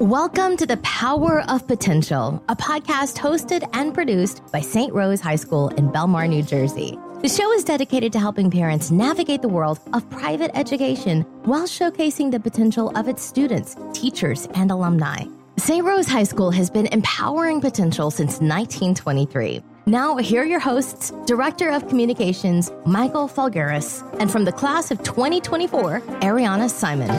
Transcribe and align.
Welcome 0.00 0.56
to 0.56 0.64
the 0.64 0.78
Power 0.78 1.42
of 1.50 1.68
Potential, 1.68 2.42
a 2.48 2.56
podcast 2.56 3.18
hosted 3.18 3.68
and 3.74 3.92
produced 3.92 4.40
by 4.50 4.62
St. 4.62 4.94
Rose 4.94 5.20
High 5.20 5.36
School 5.36 5.68
in 5.68 5.90
Belmar, 5.90 6.26
New 6.26 6.42
Jersey. 6.42 6.98
The 7.20 7.28
show 7.28 7.52
is 7.52 7.64
dedicated 7.64 8.10
to 8.14 8.18
helping 8.18 8.50
parents 8.50 8.90
navigate 8.90 9.42
the 9.42 9.50
world 9.50 9.78
of 9.92 10.08
private 10.08 10.52
education 10.54 11.20
while 11.44 11.64
showcasing 11.64 12.30
the 12.30 12.40
potential 12.40 12.96
of 12.96 13.08
its 13.08 13.22
students, 13.22 13.76
teachers, 13.92 14.48
and 14.54 14.70
alumni. 14.70 15.24
St. 15.58 15.84
Rose 15.84 16.06
High 16.06 16.22
School 16.22 16.50
has 16.50 16.70
been 16.70 16.86
empowering 16.86 17.60
potential 17.60 18.10
since 18.10 18.40
1923. 18.40 19.62
Now, 19.84 20.16
here 20.16 20.40
are 20.42 20.46
your 20.46 20.60
hosts, 20.60 21.12
Director 21.26 21.68
of 21.68 21.86
Communications, 21.90 22.72
Michael 22.86 23.28
Falgaris, 23.28 24.02
and 24.18 24.30
from 24.30 24.46
the 24.46 24.52
class 24.52 24.90
of 24.90 25.02
2024, 25.02 26.00
Ariana 26.22 26.70
Simon. 26.70 27.10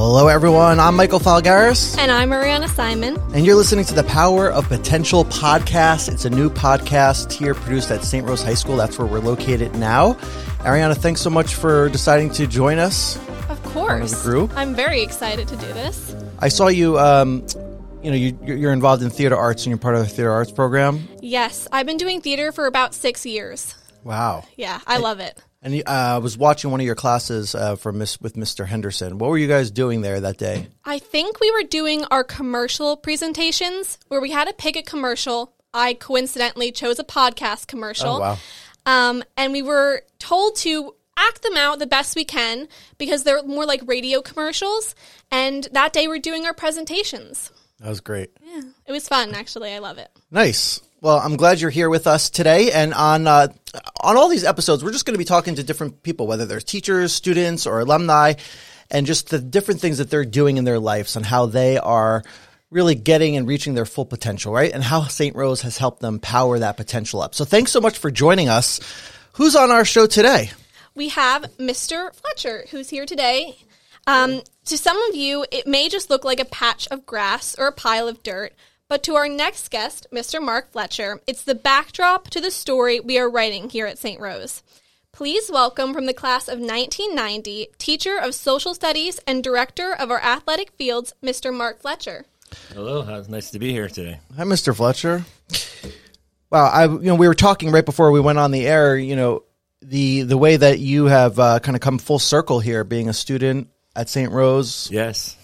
Hello, 0.00 0.28
everyone. 0.28 0.78
I'm 0.78 0.94
Michael 0.94 1.18
Falgaris. 1.18 1.98
And 1.98 2.12
I'm 2.12 2.30
Ariana 2.30 2.68
Simon. 2.68 3.18
And 3.34 3.44
you're 3.44 3.56
listening 3.56 3.84
to 3.86 3.94
the 3.94 4.04
Power 4.04 4.48
of 4.48 4.68
Potential 4.68 5.24
podcast. 5.24 6.08
It's 6.08 6.24
a 6.24 6.30
new 6.30 6.48
podcast 6.48 7.32
here 7.32 7.52
produced 7.52 7.90
at 7.90 8.04
St. 8.04 8.24
Rose 8.24 8.40
High 8.40 8.54
School. 8.54 8.76
That's 8.76 8.96
where 8.96 9.08
we're 9.08 9.18
located 9.18 9.74
now. 9.74 10.14
Ariana, 10.60 10.96
thanks 10.96 11.20
so 11.20 11.30
much 11.30 11.56
for 11.56 11.88
deciding 11.88 12.30
to 12.34 12.46
join 12.46 12.78
us. 12.78 13.16
Of 13.48 13.60
course. 13.64 14.12
the 14.12 14.22
group. 14.22 14.52
I'm 14.54 14.72
very 14.72 15.02
excited 15.02 15.48
to 15.48 15.56
do 15.56 15.66
this. 15.72 16.14
I 16.38 16.46
saw 16.46 16.68
you, 16.68 16.96
um, 16.96 17.44
you 18.00 18.12
know, 18.12 18.16
you, 18.16 18.38
you're 18.44 18.72
involved 18.72 19.02
in 19.02 19.10
theater 19.10 19.36
arts 19.36 19.64
and 19.64 19.70
you're 19.70 19.78
part 19.78 19.96
of 19.96 20.02
the 20.02 20.08
theater 20.08 20.30
arts 20.30 20.52
program. 20.52 21.08
Yes, 21.22 21.66
I've 21.72 21.86
been 21.86 21.96
doing 21.96 22.20
theater 22.20 22.52
for 22.52 22.66
about 22.66 22.94
six 22.94 23.26
years. 23.26 23.74
Wow. 24.04 24.44
Yeah, 24.56 24.78
I 24.86 24.98
love 24.98 25.18
it. 25.18 25.42
And 25.60 25.82
uh, 25.86 25.90
I 25.90 26.18
was 26.18 26.38
watching 26.38 26.70
one 26.70 26.80
of 26.80 26.86
your 26.86 26.94
classes 26.94 27.54
uh, 27.54 27.76
from 27.76 27.98
Miss, 27.98 28.20
with 28.20 28.34
Mr. 28.34 28.66
Henderson. 28.66 29.18
What 29.18 29.30
were 29.30 29.38
you 29.38 29.48
guys 29.48 29.70
doing 29.70 30.02
there 30.02 30.20
that 30.20 30.38
day? 30.38 30.68
I 30.84 30.98
think 30.98 31.40
we 31.40 31.50
were 31.50 31.64
doing 31.64 32.04
our 32.10 32.22
commercial 32.22 32.96
presentations 32.96 33.98
where 34.08 34.20
we 34.20 34.30
had 34.30 34.46
to 34.46 34.54
pick 34.54 34.76
a 34.76 34.82
commercial. 34.82 35.52
I 35.74 35.94
coincidentally 35.94 36.70
chose 36.70 36.98
a 36.98 37.04
podcast 37.04 37.66
commercial. 37.66 38.16
Oh, 38.16 38.20
wow. 38.20 38.38
Um, 38.86 39.24
and 39.36 39.52
we 39.52 39.62
were 39.62 40.02
told 40.18 40.56
to 40.56 40.94
act 41.16 41.42
them 41.42 41.56
out 41.56 41.80
the 41.80 41.86
best 41.86 42.14
we 42.14 42.24
can 42.24 42.68
because 42.96 43.24
they're 43.24 43.42
more 43.42 43.66
like 43.66 43.82
radio 43.86 44.22
commercials. 44.22 44.94
And 45.30 45.66
that 45.72 45.92
day 45.92 46.06
we're 46.06 46.20
doing 46.20 46.46
our 46.46 46.54
presentations. 46.54 47.50
That 47.80 47.88
was 47.88 48.00
great. 48.00 48.30
Yeah, 48.42 48.62
it 48.86 48.92
was 48.92 49.08
fun, 49.08 49.34
actually. 49.34 49.72
I 49.72 49.78
love 49.78 49.98
it. 49.98 50.10
Nice. 50.30 50.80
Well, 51.00 51.18
I'm 51.18 51.36
glad 51.36 51.60
you're 51.60 51.70
here 51.70 51.88
with 51.88 52.08
us 52.08 52.28
today. 52.28 52.72
And 52.72 52.92
on 52.92 53.28
uh, 53.28 53.48
on 54.00 54.16
all 54.16 54.28
these 54.28 54.42
episodes, 54.42 54.82
we're 54.82 54.90
just 54.90 55.06
going 55.06 55.14
to 55.14 55.18
be 55.18 55.24
talking 55.24 55.54
to 55.54 55.62
different 55.62 56.02
people, 56.02 56.26
whether 56.26 56.44
they're 56.44 56.60
teachers, 56.60 57.12
students, 57.12 57.66
or 57.68 57.78
alumni, 57.78 58.34
and 58.90 59.06
just 59.06 59.30
the 59.30 59.38
different 59.38 59.80
things 59.80 59.98
that 59.98 60.10
they're 60.10 60.24
doing 60.24 60.56
in 60.56 60.64
their 60.64 60.80
lives 60.80 61.14
and 61.14 61.24
how 61.24 61.46
they 61.46 61.78
are 61.78 62.24
really 62.70 62.96
getting 62.96 63.36
and 63.36 63.46
reaching 63.46 63.74
their 63.74 63.86
full 63.86 64.06
potential, 64.06 64.52
right? 64.52 64.72
And 64.72 64.82
how 64.82 65.04
St. 65.04 65.36
Rose 65.36 65.62
has 65.62 65.78
helped 65.78 66.00
them 66.00 66.18
power 66.18 66.58
that 66.58 66.76
potential 66.76 67.22
up. 67.22 67.34
So 67.34 67.44
thanks 67.44 67.70
so 67.70 67.80
much 67.80 67.96
for 67.96 68.10
joining 68.10 68.48
us. 68.48 68.80
Who's 69.34 69.54
on 69.54 69.70
our 69.70 69.84
show 69.84 70.06
today? 70.06 70.50
We 70.96 71.10
have 71.10 71.44
Mr. 71.58 72.12
Fletcher, 72.12 72.64
who's 72.70 72.90
here 72.90 73.06
today. 73.06 73.56
Um, 74.08 74.42
to 74.64 74.76
some 74.76 75.00
of 75.08 75.14
you, 75.14 75.46
it 75.52 75.66
may 75.66 75.88
just 75.88 76.10
look 76.10 76.24
like 76.24 76.40
a 76.40 76.44
patch 76.44 76.88
of 76.90 77.06
grass 77.06 77.54
or 77.56 77.68
a 77.68 77.72
pile 77.72 78.08
of 78.08 78.22
dirt, 78.22 78.52
but 78.88 79.02
to 79.02 79.14
our 79.14 79.28
next 79.28 79.70
guest, 79.70 80.06
Mr. 80.12 80.42
Mark 80.42 80.72
Fletcher, 80.72 81.20
it's 81.26 81.44
the 81.44 81.54
backdrop 81.54 82.30
to 82.30 82.40
the 82.40 82.50
story 82.50 83.00
we 83.00 83.18
are 83.18 83.30
writing 83.30 83.68
here 83.68 83.86
at 83.86 83.98
St. 83.98 84.20
Rose. 84.20 84.62
Please 85.12 85.50
welcome 85.50 85.92
from 85.92 86.06
the 86.06 86.14
class 86.14 86.48
of 86.48 86.58
1990, 86.58 87.68
teacher 87.76 88.18
of 88.18 88.34
social 88.34 88.74
studies 88.74 89.20
and 89.26 89.44
director 89.44 89.94
of 89.94 90.10
our 90.10 90.20
athletic 90.20 90.70
fields, 90.72 91.12
Mr. 91.22 91.52
Mark 91.52 91.80
Fletcher. 91.80 92.24
Hello, 92.72 93.04
it's 93.18 93.28
nice 93.28 93.50
to 93.50 93.58
be 93.58 93.72
here 93.72 93.88
today. 93.88 94.20
Hi, 94.36 94.44
Mr. 94.44 94.74
Fletcher. 94.74 95.24
Wow, 96.50 96.66
I 96.66 96.84
you 96.86 96.98
know 97.00 97.14
we 97.14 97.28
were 97.28 97.34
talking 97.34 97.70
right 97.70 97.84
before 97.84 98.10
we 98.10 98.20
went 98.20 98.38
on 98.38 98.52
the 98.52 98.66
air. 98.66 98.96
You 98.96 99.16
know 99.16 99.42
the 99.82 100.22
the 100.22 100.38
way 100.38 100.56
that 100.56 100.78
you 100.78 101.04
have 101.06 101.38
uh, 101.38 101.58
kind 101.58 101.76
of 101.76 101.82
come 101.82 101.98
full 101.98 102.18
circle 102.18 102.58
here, 102.58 102.84
being 102.84 103.10
a 103.10 103.12
student 103.12 103.68
at 103.94 104.08
St. 104.08 104.32
Rose. 104.32 104.88
Yes. 104.90 105.36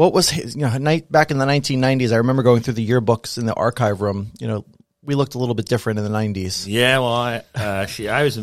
What 0.00 0.14
was 0.14 0.30
his, 0.30 0.56
you 0.56 0.62
know 0.62 0.78
night 0.78 1.12
back 1.12 1.30
in 1.30 1.36
the 1.36 1.44
1990s? 1.44 2.10
I 2.10 2.16
remember 2.16 2.42
going 2.42 2.62
through 2.62 2.72
the 2.72 2.88
yearbooks 2.88 3.36
in 3.36 3.44
the 3.44 3.52
archive 3.52 4.00
room. 4.00 4.32
You 4.40 4.48
know, 4.48 4.64
we 5.02 5.14
looked 5.14 5.34
a 5.34 5.38
little 5.38 5.54
bit 5.54 5.66
different 5.66 5.98
in 5.98 6.10
the 6.10 6.18
90s. 6.18 6.64
Yeah, 6.66 7.00
well, 7.00 7.12
I, 7.12 7.36
uh, 7.36 7.42
actually, 7.54 8.08
I 8.08 8.22
was 8.22 8.38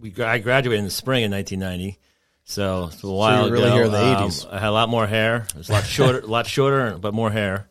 we 0.00 0.14
I 0.22 0.38
graduated 0.38 0.78
in 0.78 0.84
the 0.84 0.92
spring 0.92 1.24
in 1.24 1.32
1990, 1.32 1.98
so 2.44 2.90
it's 2.92 3.02
a 3.02 3.10
while 3.10 3.46
were 3.46 3.50
really 3.50 3.64
ago. 3.66 3.74
here 3.74 3.84
in 3.86 3.90
the 3.90 3.98
Um, 3.98 4.28
80s. 4.30 4.48
I 4.52 4.60
had 4.60 4.68
a 4.68 4.70
lot 4.70 4.88
more 4.88 5.04
hair. 5.04 5.46
It 5.48 5.56
was 5.56 5.68
a 5.68 5.72
lot 5.72 5.84
shorter, 5.84 6.20
a 6.20 6.26
lot 6.26 6.46
shorter, 6.46 6.96
but 6.96 7.12
more 7.12 7.32
hair. 7.32 7.68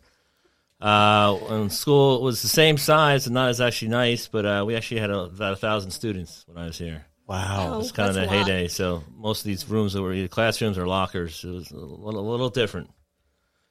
Uh, 0.82 1.40
and 1.50 1.72
school 1.72 2.22
was 2.22 2.42
the 2.42 2.50
same 2.50 2.78
size 2.78 3.26
and 3.26 3.34
not 3.34 3.48
as 3.48 3.62
actually 3.62 3.88
nice, 3.88 4.28
but 4.28 4.46
uh, 4.46 4.64
we 4.68 4.76
actually 4.76 5.00
had 5.00 5.12
a, 5.12 5.20
about 5.20 5.54
a 5.54 5.56
thousand 5.56 5.92
students 5.92 6.44
when 6.46 6.62
I 6.62 6.66
was 6.66 6.78
here. 6.78 7.06
Wow. 7.26 7.76
Oh, 7.76 7.80
It's 7.80 7.94
kind 7.94 8.10
of 8.10 8.16
the 8.16 8.24
a 8.24 8.28
heyday. 8.28 8.68
So 8.68 9.02
most 9.16 9.40
of 9.40 9.46
these 9.46 9.70
rooms 9.70 9.94
that 9.94 10.02
were 10.02 10.12
either 10.12 10.28
classrooms 10.28 10.78
or 10.78 10.86
lockers. 10.88 11.42
It 11.46 11.52
was 11.52 11.72
a 11.72 11.78
little, 11.78 12.20
a 12.20 12.30
little 12.30 12.50
different. 12.50 12.90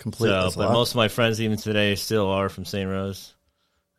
Complete. 0.02 0.30
So, 0.30 0.50
but 0.56 0.66
lot. 0.66 0.72
most 0.72 0.90
of 0.90 0.96
my 0.96 1.06
friends, 1.06 1.40
even 1.40 1.56
today, 1.56 1.94
still 1.94 2.28
are 2.28 2.48
from 2.48 2.64
St. 2.64 2.90
Rose. 2.90 3.34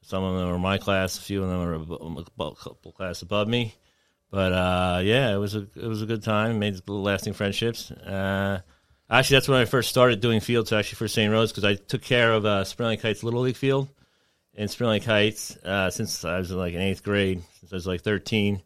Some 0.01 0.21
of 0.21 0.37
them 0.37 0.49
are 0.49 0.59
my 0.59 0.77
class. 0.77 1.17
A 1.17 1.21
few 1.21 1.41
of 1.41 1.49
them 1.49 1.61
are 1.61 1.73
a 1.75 2.43
a 2.43 2.55
couple 2.55 2.91
class 2.91 3.21
above 3.21 3.47
me. 3.47 3.73
But 4.29 4.51
uh, 4.51 4.99
yeah, 5.01 5.33
it 5.33 5.37
was 5.37 5.55
a 5.55 5.65
it 5.77 5.87
was 5.87 6.01
a 6.01 6.05
good 6.05 6.21
time. 6.21 6.59
Made 6.59 6.77
lasting 6.89 7.31
friendships. 7.31 7.89
Uh, 7.89 8.59
actually, 9.09 9.37
that's 9.37 9.47
when 9.47 9.61
I 9.61 9.65
first 9.65 9.87
started 9.87 10.19
doing 10.19 10.41
fields. 10.41 10.73
Actually, 10.73 10.97
for 10.97 11.07
St. 11.07 11.31
Rose, 11.31 11.53
because 11.53 11.63
I 11.63 11.75
took 11.75 12.01
care 12.01 12.33
of 12.33 12.45
uh, 12.45 12.65
Spring 12.65 12.89
Lake 12.89 13.01
Heights 13.01 13.23
Little 13.23 13.39
League 13.39 13.55
field 13.55 13.87
in 14.53 14.67
Spring 14.67 14.89
Lake 14.89 15.05
Heights 15.05 15.55
uh, 15.63 15.89
since 15.89 16.25
I 16.25 16.37
was 16.39 16.51
in 16.51 16.57
like 16.57 16.73
in 16.73 16.81
eighth 16.81 17.03
grade. 17.03 17.41
Since 17.61 17.71
I 17.71 17.75
was 17.77 17.87
like 17.87 18.01
thirteen, 18.01 18.61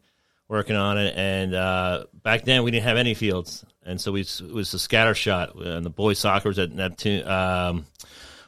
working 0.47 0.75
on 0.75 0.97
it. 0.97 1.15
And 1.15 1.53
uh, 1.53 2.05
back 2.13 2.45
then, 2.45 2.63
we 2.63 2.71
didn't 2.71 2.85
have 2.85 2.97
any 2.97 3.13
fields, 3.13 3.65
and 3.83 3.99
so 3.99 4.11
we 4.11 4.21
it 4.21 4.41
was 4.51 4.73
a 4.73 4.79
scatter 4.79 5.13
shot. 5.13 5.55
And 5.55 5.85
the 5.85 5.89
boys 5.89 6.19
soccer 6.19 6.49
was 6.49 6.59
at 6.59 6.71
Neptune. 6.71 7.27
Um, 7.27 7.85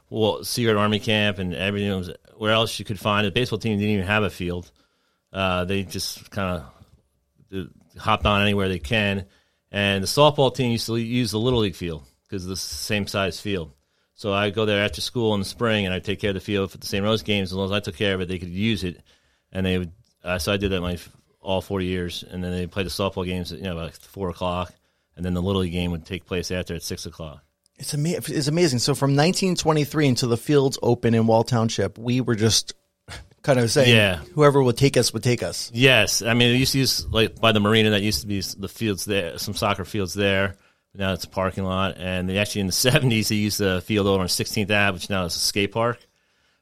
well, 0.10 0.44
Secret 0.44 0.76
Army 0.76 1.00
Camp 1.00 1.38
and 1.38 1.54
everything 1.54 1.96
was 1.96 2.12
where 2.36 2.52
else 2.52 2.80
you 2.80 2.86
could 2.86 3.00
find. 3.00 3.28
The 3.28 3.32
baseball 3.32 3.60
team 3.60 3.78
didn't 3.78 3.94
even 3.94 4.06
have 4.06 4.24
a 4.24 4.30
field. 4.30 4.72
Uh, 5.32 5.66
they 5.66 5.84
just 5.84 6.32
kind 6.32 6.64
of 7.52 7.68
hopped 7.98 8.26
on 8.26 8.42
anywhere 8.42 8.70
they 8.70 8.80
can. 8.80 9.26
And 9.72 10.04
the 10.04 10.08
softball 10.08 10.54
team 10.56 10.72
used 10.72 10.88
to 10.88 10.96
use 10.96 11.32
the 11.32 11.40
little 11.40 11.60
league 11.60 11.76
field 11.76 12.04
because 12.24 12.50
it's 12.50 12.70
the 12.70 12.76
same 12.76 13.06
size 13.06 13.40
field. 13.40 13.72
So 14.16 14.34
I 14.34 14.50
go 14.50 14.66
there 14.66 14.84
after 14.84 15.00
school 15.00 15.34
in 15.36 15.42
the 15.42 15.46
spring 15.46 15.86
and 15.86 15.94
I 15.94 16.00
take 16.00 16.20
care 16.20 16.32
of 16.32 16.34
the 16.34 16.40
field 16.42 16.72
for 16.72 16.78
the 16.78 16.88
St. 16.88 17.04
Rose 17.04 17.24
games. 17.24 17.52
As 17.52 17.56
long 17.56 17.66
as 17.66 17.72
I 17.72 17.80
took 17.80 17.96
care 17.96 18.16
of 18.16 18.22
it, 18.22 18.28
they 18.28 18.40
could 18.40 18.50
use 18.50 18.84
it. 18.84 19.02
And 19.52 19.66
they 19.66 19.78
would. 19.78 19.92
Uh, 20.24 20.40
so 20.40 20.52
I 20.52 20.58
did 20.58 20.72
that 20.72 20.82
my 20.82 20.98
all 21.42 21.62
four 21.62 21.82
years. 21.82 22.24
And 22.30 22.44
then 22.44 22.52
they 22.52 22.68
played 22.68 22.86
the 22.86 22.92
softball 22.92 23.26
games 23.26 23.52
at 23.52 23.60
you 23.60 23.66
know 23.66 23.76
like 23.76 23.96
four 23.96 24.30
o'clock. 24.30 24.74
And 25.16 25.26
then 25.26 25.34
the 25.34 25.42
little 25.42 25.62
league 25.62 25.74
game 25.74 25.92
would 25.92 26.06
take 26.06 26.26
place 26.26 26.50
after 26.52 26.76
at 26.76 26.84
six 26.84 27.06
o'clock. 27.06 27.44
It's, 27.78 27.94
ama- 27.94 28.10
it's 28.18 28.48
amazing. 28.48 28.80
So 28.80 28.94
from 28.96 29.12
1923 29.12 30.08
until 30.10 30.30
the 30.30 30.38
fields 30.38 30.78
open 30.82 31.14
in 31.14 31.28
Wall 31.28 31.44
Township, 31.44 31.98
we 31.98 32.20
were 32.22 32.36
just 32.36 32.74
kind 33.42 33.60
of 33.60 33.72
saying, 33.72 33.96
Yeah. 33.96 34.18
whoever 34.36 34.62
would 34.62 34.78
take 34.78 34.98
us 34.98 35.14
would 35.14 35.24
take 35.24 35.44
us. 35.44 35.72
Yes, 35.74 36.22
I 36.22 36.34
mean 36.34 36.54
it 36.56 36.58
used 36.60 36.74
to 36.74 36.80
use 36.80 37.06
like 37.08 37.40
by 37.40 37.52
the 37.52 37.60
marina 37.60 37.92
that 37.92 38.02
used 38.02 38.22
to 38.22 38.28
be 38.28 38.42
the 38.58 38.68
fields 38.68 39.06
there, 39.06 39.38
some 39.38 39.54
soccer 39.54 39.86
fields 39.86 40.14
there. 40.14 40.56
Now 40.96 41.14
it's 41.14 41.24
a 41.26 41.30
parking 41.30 41.64
lot, 41.66 41.96
and 41.98 42.28
they 42.28 42.38
actually 42.38 42.62
in 42.62 42.68
the 42.68 42.74
seventies 42.90 43.30
they 43.30 43.36
used 43.36 43.60
the 43.60 43.82
field 43.82 44.08
over 44.08 44.22
on 44.22 44.28
Sixteenth 44.28 44.72
Ave, 44.72 44.94
which 44.96 45.10
now 45.10 45.26
is 45.26 45.36
a 45.36 45.40
skate 45.40 45.72
park. 45.72 46.00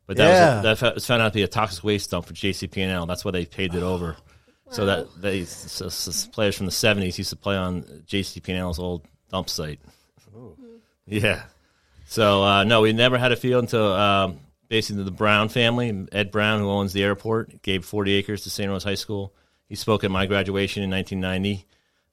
But 0.06 0.18
that 0.18 0.28
Yeah. 0.28 0.56
was 0.72 0.82
a, 0.82 0.86
that 0.86 0.96
was 0.96 1.06
found 1.08 1.22
out 1.22 1.30
to 1.30 1.34
be 1.34 1.44
a 1.44 1.48
toxic 1.48 1.84
waste 1.84 2.12
dump 2.12 2.26
for 2.28 2.34
JCP&L. 2.34 3.06
That's 3.08 3.26
why 3.26 3.32
they 3.32 3.46
paved 3.46 3.76
it 3.76 3.84
over. 3.84 4.16
So 4.70 4.86
that 4.86 5.22
they 5.22 5.46
so, 5.46 5.90
so 5.90 6.30
players 6.32 6.56
from 6.56 6.66
the 6.66 6.72
seventies 6.72 7.18
used 7.18 7.30
to 7.30 7.36
play 7.36 7.56
on 7.56 7.84
JCP&L's 8.06 8.80
old 8.80 9.06
dump 9.30 9.50
site. 9.50 9.80
Yeah. 11.06 11.44
So 12.06 12.44
uh, 12.44 12.64
no, 12.64 12.82
we 12.82 12.94
never 12.94 13.18
had 13.18 13.32
a 13.32 13.36
field 13.36 13.64
until 13.64 13.94
um, 13.94 14.40
basically 14.68 15.04
the 15.04 15.12
Brown 15.12 15.50
family, 15.50 16.08
Ed 16.12 16.32
Brown, 16.32 16.60
who 16.60 16.70
owns 16.70 16.94
the 16.94 17.04
airport, 17.04 17.62
gave 17.62 17.86
40 17.86 18.14
acres 18.14 18.44
to 18.44 18.50
St. 18.50 18.70
Rose 18.70 18.84
High 18.84 18.96
School. 18.96 19.34
He 19.68 19.76
spoke 19.76 20.04
at 20.04 20.12
my 20.12 20.26
graduation 20.26 20.84
in 20.84 20.90
1990. 20.90 21.66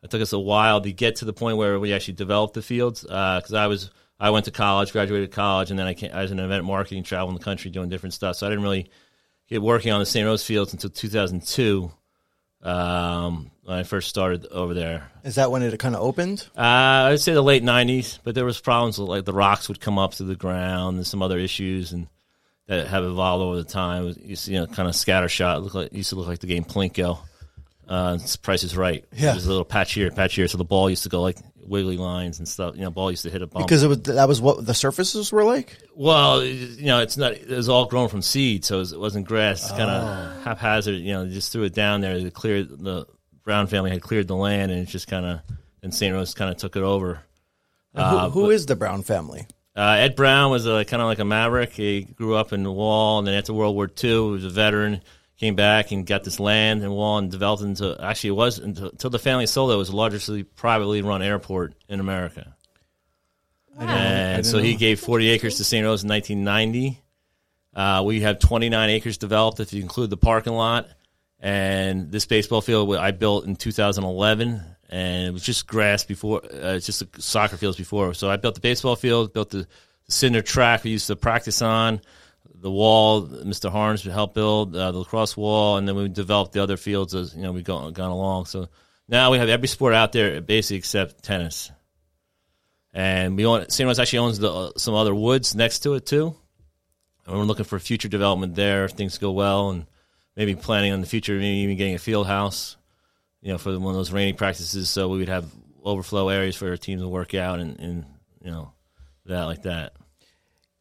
It 0.03 0.11
took 0.11 0.21
us 0.21 0.33
a 0.33 0.39
while 0.39 0.81
to 0.81 0.93
get 0.93 1.17
to 1.17 1.25
the 1.25 1.33
point 1.33 1.57
where 1.57 1.81
we 1.81 1.93
actually 1.93 2.15
developed 2.15 2.55
the 2.55 2.63
fields 2.63 3.03
because 3.03 3.53
I 3.53 3.67
was 3.67 3.91
I 4.21 4.31
went 4.31 4.45
to 4.45 4.51
college, 4.51 4.93
graduated 4.93 5.33
college, 5.33 5.71
and 5.71 5.79
then 5.79 5.87
I, 5.87 5.95
came, 5.95 6.11
I 6.13 6.23
was 6.23 6.31
in 6.31 6.39
event 6.39 6.65
marketing, 6.65 7.03
traveling 7.03 7.37
the 7.37 7.43
country, 7.43 7.71
doing 7.71 7.89
different 7.89 8.15
stuff. 8.15 8.37
So 8.37 8.47
I 8.47 8.51
didn't 8.51 8.63
really 8.63 8.91
get 9.49 9.61
working 9.61 9.93
on 9.93 10.01
the 10.01 10.07
St. 10.07 10.25
Rose 10.25 10.45
fields 10.45 10.73
until 10.73 10.91
2002 10.91 11.91
um, 12.65 13.51
when 13.63 13.79
I 13.79 13.83
first 13.83 14.09
started 14.09 14.47
over 14.47 14.75
there. 14.75 15.11
Is 15.23 15.37
that 15.37 15.51
when 15.51 15.63
it 15.63 15.79
kind 15.79 15.95
of 15.95 16.03
opened? 16.03 16.47
Uh, 16.57 17.11
I'd 17.13 17.21
say 17.21 17.35
the 17.35 17.43
late 17.43 17.63
'90s, 17.63 18.19
but 18.25 18.35
there 18.35 18.45
was 18.45 18.61
problems 18.61 18.99
with, 18.99 19.09
like 19.09 19.25
the 19.25 19.33
rocks 19.33 19.69
would 19.69 19.81
come 19.81 19.99
up 19.99 20.15
to 20.15 20.25
the 20.25 20.37
ground 20.37 20.97
and 20.97 21.07
some 21.07 21.23
other 21.23 21.39
issues 21.39 21.93
and 21.93 22.09
that 22.67 22.87
have 22.87 23.05
evolved 23.05 23.43
over 23.43 23.57
the 23.57 23.65
time. 23.65 24.09
It 24.09 24.31
was, 24.31 24.49
you 24.49 24.59
know, 24.59 24.67
kind 24.67 24.89
of 24.89 24.95
scattershot. 24.95 25.59
It 25.59 25.61
looked 25.61 25.75
like 25.75 25.87
it 25.89 25.93
used 25.93 26.11
to 26.11 26.17
look 26.17 26.27
like 26.27 26.39
the 26.39 26.47
game 26.47 26.65
Plinko. 26.65 27.19
Uh, 27.87 28.17
it's 28.19 28.37
Price 28.37 28.65
is 28.65 28.77
Right. 28.77 29.05
Yeah. 29.13 29.33
There's 29.33 29.45
a 29.45 29.51
little 29.51 29.65
patch 29.65 29.93
here, 29.93 30.11
patch 30.11 30.35
here. 30.35 30.49
So 30.49 30.57
the 30.57 30.65
ball 30.65 30.89
used 30.89 31.03
to 31.03 31.11
go 31.11 31.21
like 31.21 31.37
wiggly 31.67 31.97
lines 31.97 32.39
and 32.39 32.49
stuff. 32.49 32.77
You 32.77 32.83
know, 32.83 32.91
ball 32.91 33.11
used 33.11 33.25
to 33.25 33.31
hit 33.31 33.43
a 33.43 33.47
bump. 33.47 33.67
Because 33.67 33.83
it 33.83 33.89
was 33.89 34.03
that 34.03 34.29
was 34.29 34.41
what 34.41 34.65
the 34.65 34.75
surfaces 34.75 35.33
were 35.33 35.45
like. 35.45 35.77
Well, 35.95 36.45
you 36.45 36.87
know, 36.87 37.01
it's 37.01 37.17
not. 37.17 37.33
It 37.33 37.49
was 37.49 37.69
all 37.69 37.87
grown 37.87 38.09
from 38.09 38.23
seed, 38.23 38.65
so 38.65 38.81
it 38.81 38.99
wasn't 38.99 39.27
grass. 39.27 39.63
It's 39.63 39.71
kind 39.71 39.91
of 39.91 40.43
haphazard. 40.45 40.97
You 40.97 41.13
know, 41.13 41.25
they 41.25 41.33
just 41.33 41.53
threw 41.53 41.65
it 41.65 41.75
down 41.75 42.01
there. 42.01 42.19
They 42.21 42.31
cleared 42.31 42.69
the 42.71 43.07
Brown 43.45 43.67
family 43.67 43.91
had 43.91 44.01
cleared 44.01 44.27
the 44.27 44.37
land, 44.37 44.73
and 44.73 44.81
it's 44.81 44.93
just 44.93 45.07
kind 45.07 45.27
of. 45.27 45.41
And 45.83 45.95
St. 45.95 46.15
Rose 46.15 46.33
kind 46.33 46.51
of 46.51 46.57
took 46.57 46.77
it 46.77 46.83
over. 46.83 47.21
who, 47.95 48.31
who 48.31 48.51
is 48.51 48.65
the 48.65 48.75
Brown 48.75 49.03
family? 49.03 49.47
Uh, 49.77 49.97
Ed 49.99 50.17
Brown 50.17 50.51
was 50.51 50.65
kind 50.65 51.03
of 51.03 51.09
like 51.09 51.19
a 51.19 51.27
maverick. 51.27 51.73
He 51.73 52.03
grew 52.03 52.35
up 52.35 52.53
in 52.53 52.63
the 52.63 52.73
Wall, 52.73 53.19
and 53.19 53.27
then 53.27 53.35
after 53.35 53.53
World 53.53 53.75
War 53.75 53.91
II, 54.03 54.11
he 54.11 54.31
was 54.31 54.45
a 54.45 54.51
veteran. 54.51 55.03
Came 55.37 55.57
back 55.57 55.91
and 55.91 56.07
got 56.07 56.23
this 56.23 56.39
land 56.39 56.83
in 56.83 56.91
Wall 56.91 57.19
and 57.19 57.31
developed 57.31 57.63
into. 57.63 57.97
Actually, 58.01 58.31
it 58.31 58.35
was 58.35 58.59
until, 58.59 58.91
until 58.91 59.11
the 59.11 59.19
family 59.19 59.47
sold 59.47 59.71
it. 59.71 59.75
It 59.75 59.79
was 59.79 59.89
the 59.91 59.97
largest 59.97 60.31
privately 60.55 61.03
run 61.03 61.23
airport 61.23 61.75
in 61.89 61.99
America. 61.99 62.55
And 63.77 64.47
so 64.47 64.59
he 64.59 64.75
gave 64.75 65.01
40 65.01 65.31
acres 65.31 65.57
to 65.57 65.65
St. 65.65 65.85
Rose 65.85 66.05
in 66.05 66.09
1990. 66.09 67.01
Uh, 67.75 68.03
we 68.05 68.21
have 68.21 68.39
29 68.39 68.91
acres 68.91 69.19
developed 69.19 69.61
if 69.61 69.73
you 69.73 69.83
include 69.83 70.11
the 70.11 70.17
parking 70.17 70.53
lot. 70.53 70.89
And 71.41 72.11
this 72.11 72.27
baseball 72.27 72.61
field 72.61 72.95
I 72.97 73.11
built 73.11 73.45
in 73.45 73.57
2011, 73.57 74.63
and 74.89 75.27
it 75.27 75.31
was 75.33 75.43
just 75.43 75.67
grass 75.67 76.05
before, 76.05 76.43
uh, 76.45 76.75
it's 76.75 76.87
just 76.87 77.03
a 77.03 77.09
soccer 77.19 77.57
fields 77.57 77.77
before. 77.77 78.15
So 78.15 78.31
I 78.31 78.37
built 78.37 78.55
the 78.55 78.63
baseball 78.63 78.97
field, 78.97 79.35
built 79.35 79.51
the, 79.51 79.67
the 80.07 80.13
cinder 80.13 80.41
track 80.41 80.85
we 80.85 80.93
used 80.93 81.07
to 81.09 81.17
practice 81.17 81.61
on, 81.61 82.01
the 82.65 82.71
wall 82.71 83.27
Mr. 83.27 83.71
Harns 83.71 84.03
helped 84.05 84.33
build, 84.33 84.75
uh, 84.75 84.91
the 84.91 85.01
lacrosse 85.01 85.37
wall, 85.37 85.77
and 85.77 85.87
then 85.87 85.97
we 85.97 86.09
developed 86.09 86.53
the 86.53 86.63
other 86.63 86.79
fields 86.79 87.15
as 87.15 87.37
you 87.37 87.43
know 87.43 87.53
we've 87.53 87.63
gone, 87.63 87.93
gone 87.93 88.11
along. 88.11 88.47
So 88.47 88.71
now 89.07 89.31
we 89.31 89.37
have 89.37 89.51
every 89.51 89.69
sport 89.69 89.93
out 89.93 90.13
there 90.13 90.41
basically 90.41 90.79
except 90.79 91.23
tennis. 91.23 91.71
And 92.95 93.37
we 93.37 93.45
own 93.45 93.69
St. 93.69 93.87
Rose 93.87 93.99
actually 93.99 94.21
owns 94.21 94.39
the, 94.39 94.51
uh, 94.51 94.71
some 94.79 94.95
other 94.95 95.15
woods 95.15 95.55
next 95.55 95.81
to 95.81 95.93
it 95.93 96.07
too. 96.07 96.35
And 97.27 97.37
we're 97.37 97.45
looking 97.45 97.67
for 97.67 97.79
future 97.79 98.09
development 98.09 98.55
there 98.55 98.87
if 98.87 98.93
things 98.93 99.19
go 99.19 99.33
well, 99.33 99.69
and 99.69 99.85
maybe 100.35 100.55
planning 100.55 100.95
on 100.95 101.03
the 101.03 101.07
future, 101.07 101.35
maybe 101.35 101.59
even 101.59 101.77
getting 101.77 101.97
a 101.97 101.99
field 101.99 102.27
house, 102.27 102.79
you 103.43 103.53
know, 103.53 103.59
for 103.59 103.79
one 103.79 103.93
of 103.93 103.99
those 103.99 104.11
rainy 104.11 104.33
practices, 104.33 104.89
so 104.89 105.11
we 105.11 105.19
would 105.19 105.29
have 105.29 105.45
overflow 105.85 106.31
areas 106.31 106.57
for 106.57 106.71
our 106.71 106.79
teams 106.79 107.03
to 107.03 107.09
work 107.09 107.35
out 107.35 107.61
and, 107.61 107.79
and 107.79 108.07
you 108.41 108.51
know 108.51 108.73
that 109.27 109.43
like 109.43 109.65
that. 109.65 109.93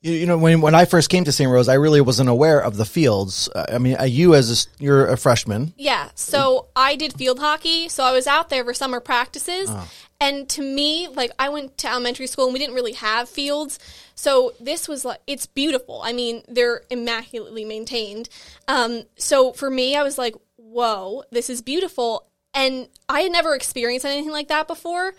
You, 0.04 0.12
you 0.12 0.26
know, 0.26 0.38
when 0.38 0.60
when 0.62 0.76
I 0.76 0.86
first 0.86 1.10
came 1.10 1.24
to 1.24 1.32
St. 1.32 1.50
Rose, 1.50 1.70
I 1.70 1.76
really 1.76 2.02
wasn't 2.02 2.30
aware 2.30 2.62
of 2.62 2.76
the 2.76 2.86
fields. 2.86 3.50
I 3.56 3.78
mean, 3.78 3.96
uh, 4.00 4.04
you 4.04 4.36
as 4.36 4.68
a, 4.68 4.84
you're 4.84 5.08
a 5.08 5.18
freshman. 5.18 5.74
Yeah, 5.78 6.10
so 6.14 6.68
I 6.76 6.98
did 6.98 7.14
field 7.14 7.40
hockey, 7.40 7.88
so 7.88 8.04
I 8.04 8.12
was 8.12 8.28
out 8.28 8.50
there 8.50 8.64
for 8.66 8.74
summer 8.74 9.00
practices. 9.00 9.72
And 10.20 10.48
to 10.50 10.62
me, 10.62 11.08
like 11.08 11.32
I 11.40 11.50
went 11.50 11.78
to 11.80 11.90
elementary 11.90 12.28
school 12.28 12.46
and 12.46 12.54
we 12.54 12.60
didn't 12.60 12.76
really 12.76 12.94
have 12.94 13.28
fields. 13.28 13.80
So 14.16 14.54
this 14.60 14.88
was 14.88 15.04
like 15.06 15.20
it's 15.26 15.46
beautiful. 15.46 16.02
I 16.04 16.14
mean, 16.14 16.44
they're 16.48 16.84
immaculately 16.90 17.66
maintained. 17.66 18.30
Um, 18.68 19.04
so 19.18 19.54
for 19.54 19.70
me, 19.70 19.96
I 19.96 20.04
was 20.04 20.18
like, 20.18 20.36
"Whoa, 20.58 21.24
this 21.32 21.50
is 21.50 21.62
beautiful." 21.62 22.28
And 22.54 22.88
I 23.10 23.22
had 23.22 23.32
never 23.32 23.56
experienced 23.56 24.06
anything 24.06 24.32
like 24.32 24.50
that 24.50 24.68
before. 24.68 25.14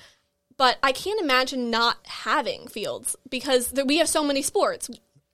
But 0.56 0.78
I 0.82 0.92
can't 0.92 1.20
imagine 1.20 1.70
not 1.70 1.98
having 2.04 2.68
fields 2.68 3.16
because 3.28 3.68
there, 3.68 3.84
we 3.84 3.98
have 3.98 4.08
so 4.08 4.22
many 4.24 4.42
sports 4.42 4.88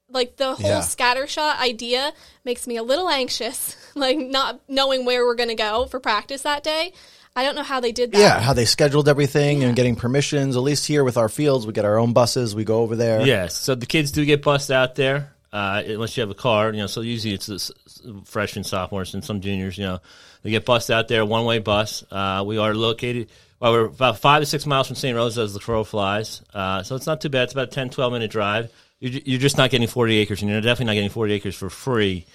like 0.09 0.35
the 0.37 0.55
whole 0.55 0.69
Yeah. 0.69 0.79
scattershot 0.79 1.59
idea 1.59 2.11
makes 2.43 2.67
me 2.67 2.75
a 2.77 2.83
little 2.83 3.07
anxious 3.07 3.75
like 3.95 4.17
not 4.17 4.59
knowing 4.67 5.05
where 5.05 5.25
we're 5.25 5.35
going 5.35 5.49
to 5.49 5.55
go 5.55 5.85
for 5.85 5.99
practice 6.01 6.41
that 6.41 6.63
day 6.63 6.91
i 7.33 7.43
don't 7.45 7.55
know 7.55 7.63
how 7.63 7.79
they 7.79 7.93
did 7.93 8.11
that 8.11 8.19
Yeah, 8.19 8.39
how 8.41 8.51
they 8.51 8.65
scheduled 8.65 9.07
everything 9.07 9.63
and 9.63 9.73
getting 9.73 9.95
permissions. 9.95 10.57
At 10.57 10.63
least 10.63 10.85
here 10.85 11.05
with 11.05 11.15
our 11.15 11.29
fields, 11.29 11.65
we 11.65 11.71
get 11.71 11.85
our 11.85 11.97
own 11.97 12.11
buses. 12.11 12.53
We 12.53 12.65
go 12.65 12.81
over 12.81 12.97
there. 12.97 13.21
Yes, 13.25 13.55
so 13.55 13.73
the 13.75 13.85
kids 13.85 14.11
do 14.11 14.25
get 14.25 14.41
bused 14.41 14.69
out 14.69 14.95
there, 14.95 15.31
uh, 15.53 15.81
unless 15.85 16.17
you 16.17 16.21
have 16.21 16.29
a 16.29 16.33
car. 16.35 16.71
You 16.73 16.79
know, 16.81 16.87
so 16.87 16.99
usually 16.99 17.33
it's 17.33 17.45
the 17.45 17.55
s- 17.55 17.71
s- 17.87 18.01
freshmen, 18.25 18.65
sophomores, 18.65 19.13
and 19.13 19.23
some 19.23 19.39
juniors. 19.39 19.77
You 19.77 19.85
know, 19.85 19.99
they 20.43 20.49
get 20.51 20.65
bused 20.65 20.91
out 20.91 21.07
there, 21.07 21.25
one 21.25 21.45
way 21.45 21.59
bus. 21.59 22.03
Uh, 22.11 22.43
we 22.45 22.57
are 22.57 22.73
located. 22.73 23.29
Well, 23.61 23.71
we're 23.73 23.85
about 23.85 24.17
five 24.19 24.41
to 24.41 24.45
six 24.45 24.65
miles 24.65 24.87
from 24.87 24.95
St. 24.95 25.15
Rose 25.15 25.37
as 25.37 25.53
the 25.53 25.59
crow 25.59 25.83
flies. 25.83 26.41
Uh, 26.53 26.81
so 26.83 26.95
it's 26.95 27.05
not 27.05 27.21
too 27.21 27.29
bad. 27.29 27.43
It's 27.43 27.53
about 27.53 27.67
a 27.67 27.71
10, 27.71 27.91
12 27.91 28.11
minute 28.11 28.31
drive. 28.31 28.71
You're, 28.99 29.21
you're 29.23 29.39
just 29.39 29.57
not 29.57 29.69
getting 29.69 29.87
40 29.87 30.17
acres, 30.17 30.41
and 30.41 30.49
you're 30.49 30.61
definitely 30.61 30.85
not 30.87 30.93
getting 30.95 31.09
40 31.11 31.33
acres 31.33 31.55
for 31.55 31.69
free. 31.69 32.25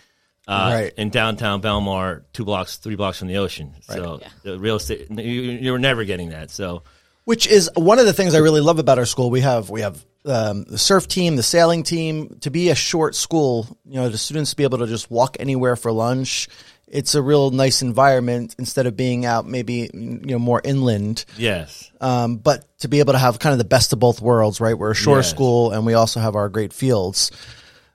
Uh, 0.49 0.70
Right. 0.73 0.93
in 0.96 1.11
downtown 1.11 1.61
Belmar, 1.61 2.23
two 2.32 2.44
blocks, 2.44 2.76
three 2.76 2.94
blocks 2.94 3.19
from 3.19 3.26
the 3.26 3.38
ocean. 3.38 3.75
So 3.81 4.20
the 4.44 4.56
real 4.61 4.76
estate, 4.76 5.11
you, 5.11 5.43
you're 5.43 5.78
never 5.78 6.05
getting 6.05 6.28
that. 6.28 6.52
So 6.52 6.84
which 7.25 7.49
is 7.49 7.69
one 7.75 7.99
of 7.99 8.06
the 8.06 8.12
things 8.12 8.37
I 8.37 8.38
really 8.38 8.61
love 8.61 8.78
about 8.78 9.00
our 9.00 9.05
school. 9.05 9.28
We 9.31 9.40
have 9.40 9.69
we 9.69 9.81
have 9.81 10.05
um, 10.25 10.62
the 10.62 10.78
surf 10.78 11.08
team, 11.08 11.34
the 11.34 11.43
sailing 11.43 11.82
team. 11.82 12.38
To 12.43 12.50
be 12.50 12.69
a 12.70 12.76
short 12.76 13.17
school, 13.17 13.67
you 13.84 13.96
know, 13.96 14.08
the 14.08 14.17
students 14.17 14.50
to 14.50 14.56
be 14.56 14.62
able 14.62 14.78
to 14.78 14.87
just 14.87 15.11
walk 15.11 15.37
anywhere 15.40 15.75
for 15.75 15.90
lunch. 15.90 16.49
It's 16.88 17.15
a 17.17 17.23
real 17.23 17.50
nice 17.50 17.83
environment 17.83 18.55
instead 18.59 18.87
of 18.87 18.97
being 18.97 19.25
out 19.25 19.44
maybe 19.47 19.91
you 19.93 20.21
know 20.25 20.38
more 20.38 20.61
inland. 20.62 21.25
yes, 21.37 21.91
Um, 22.00 22.37
but 22.37 22.65
to 22.81 22.88
be 22.88 23.00
able 23.00 23.12
to 23.15 23.19
have 23.19 23.38
kind 23.38 23.53
of 23.53 23.59
the 23.59 23.65
best 23.65 23.93
of 23.93 23.99
both 23.99 24.21
worlds, 24.21 24.61
right? 24.61 24.79
We're 24.79 24.93
a 24.93 24.94
shore 24.94 25.19
Yes. 25.19 25.31
school 25.31 25.73
and 25.73 25.85
we 25.85 25.94
also 25.94 26.21
have 26.21 26.37
our 26.37 26.49
great 26.49 26.73
fields. 26.73 27.33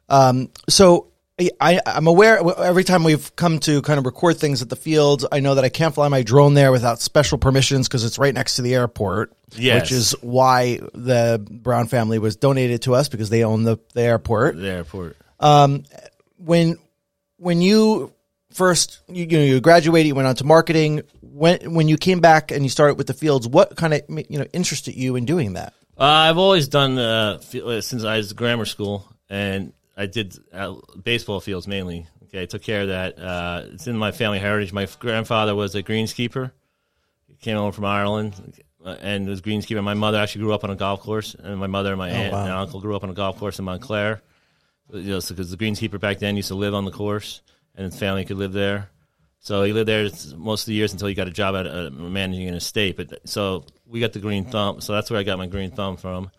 Um, 0.09 0.49
so 0.67 1.07
I, 1.59 1.79
I'm 1.87 2.05
aware 2.05 2.39
every 2.59 2.83
time 2.83 3.03
we've 3.03 3.33
come 3.35 3.59
to 3.59 3.81
kind 3.81 3.97
of 3.97 4.05
record 4.05 4.37
things 4.37 4.61
at 4.61 4.69
the 4.69 4.75
fields, 4.75 5.25
I 5.31 5.39
know 5.39 5.55
that 5.55 5.63
I 5.63 5.69
can't 5.69 5.95
fly 5.95 6.07
my 6.09 6.21
drone 6.21 6.53
there 6.53 6.71
without 6.71 6.99
special 6.99 7.37
permissions 7.39 7.87
because 7.87 8.03
it's 8.03 8.19
right 8.19 8.33
next 8.33 8.57
to 8.57 8.61
the 8.61 8.75
airport. 8.75 9.33
Yes. 9.55 9.81
Which 9.83 9.91
is 9.93 10.11
why 10.21 10.79
the 10.93 11.43
Brown 11.49 11.87
family 11.87 12.19
was 12.19 12.35
donated 12.35 12.83
to 12.83 12.93
us 12.93 13.09
because 13.09 13.29
they 13.29 13.43
own 13.43 13.63
the, 13.63 13.77
the 13.95 14.01
airport. 14.01 14.57
the 14.57 14.69
airport. 14.69 15.17
Um, 15.39 15.83
When, 16.37 16.77
when 17.37 17.61
you 17.61 18.13
first, 18.51 19.01
you, 19.07 19.25
you 19.25 19.37
know, 19.37 19.43
you 19.43 19.61
graduated, 19.61 20.07
you 20.07 20.15
went 20.15 20.27
on 20.27 20.35
to 20.35 20.43
marketing. 20.43 21.01
When, 21.21 21.73
when 21.73 21.87
you 21.87 21.97
came 21.97 22.19
back 22.19 22.51
and 22.51 22.63
you 22.63 22.69
started 22.69 22.97
with 22.97 23.07
the 23.07 23.13
fields, 23.13 23.47
what 23.47 23.75
kind 23.75 23.93
of, 23.93 24.01
you 24.07 24.39
know, 24.39 24.45
interested 24.53 24.95
you 24.95 25.15
in 25.15 25.25
doing 25.25 25.53
that? 25.53 25.73
Uh, 25.97 26.03
I've 26.03 26.37
always 26.37 26.67
done 26.67 26.97
uh, 26.97 27.39
since 27.39 28.03
I 28.03 28.17
was 28.17 28.33
grammar 28.33 28.65
school, 28.65 29.07
and 29.29 29.73
I 29.95 30.07
did 30.07 30.37
uh, 30.51 30.75
baseball 31.03 31.39
fields 31.39 31.67
mainly. 31.67 32.07
Okay, 32.25 32.43
I 32.43 32.45
took 32.45 32.61
care 32.61 32.83
of 32.83 32.87
that. 32.87 33.19
Uh, 33.19 33.63
it's 33.73 33.87
in 33.87 33.97
my 33.97 34.11
family 34.11 34.39
heritage. 34.39 34.71
My 34.71 34.87
grandfather 34.99 35.53
was 35.53 35.75
a 35.75 35.83
greenskeeper. 35.83 36.51
He 37.27 37.35
came 37.35 37.57
over 37.57 37.71
from 37.71 37.85
Ireland 37.85 38.63
uh, 38.83 38.95
and 39.01 39.27
was 39.27 39.41
greenskeeper. 39.41 39.83
My 39.83 39.93
mother 39.93 40.17
actually 40.17 40.43
grew 40.43 40.53
up 40.53 40.63
on 40.63 40.69
a 40.69 40.75
golf 40.75 41.01
course, 41.01 41.35
and 41.35 41.59
my 41.59 41.67
mother 41.67 41.89
and 41.89 41.99
my 41.99 42.09
aunt 42.09 42.33
and 42.33 42.51
uncle 42.51 42.79
grew 42.79 42.95
up 42.95 43.03
on 43.03 43.09
a 43.09 43.13
golf 43.13 43.37
course 43.37 43.59
in 43.59 43.65
Montclair. 43.65 44.21
You 44.93 45.01
know, 45.01 45.21
because 45.27 45.51
the 45.51 45.57
greenskeeper 45.57 45.99
back 45.99 46.19
then 46.19 46.35
used 46.35 46.49
to 46.49 46.55
live 46.55 46.73
on 46.73 46.85
the 46.85 46.91
course, 46.91 47.41
and 47.75 47.85
his 47.85 47.97
family 47.97 48.25
could 48.25 48.37
live 48.37 48.53
there. 48.53 48.89
So 49.39 49.63
he 49.63 49.73
lived 49.73 49.87
there 49.87 50.07
most 50.37 50.63
of 50.63 50.65
the 50.67 50.73
years 50.73 50.93
until 50.93 51.07
he 51.07 51.15
got 51.15 51.27
a 51.27 51.31
job 51.31 51.55
at 51.55 51.65
uh, 51.65 51.89
managing 51.89 52.47
an 52.47 52.53
estate. 52.53 52.95
But 52.95 53.27
so 53.27 53.65
we 53.87 53.99
got 53.99 54.13
the 54.13 54.19
green 54.19 54.45
thumb. 54.45 54.81
So 54.81 54.93
that's 54.93 55.09
where 55.09 55.19
I 55.19 55.23
got 55.23 55.39
my 55.39 55.47
green 55.47 55.71
thumb 55.71 55.97
from. 55.97 56.29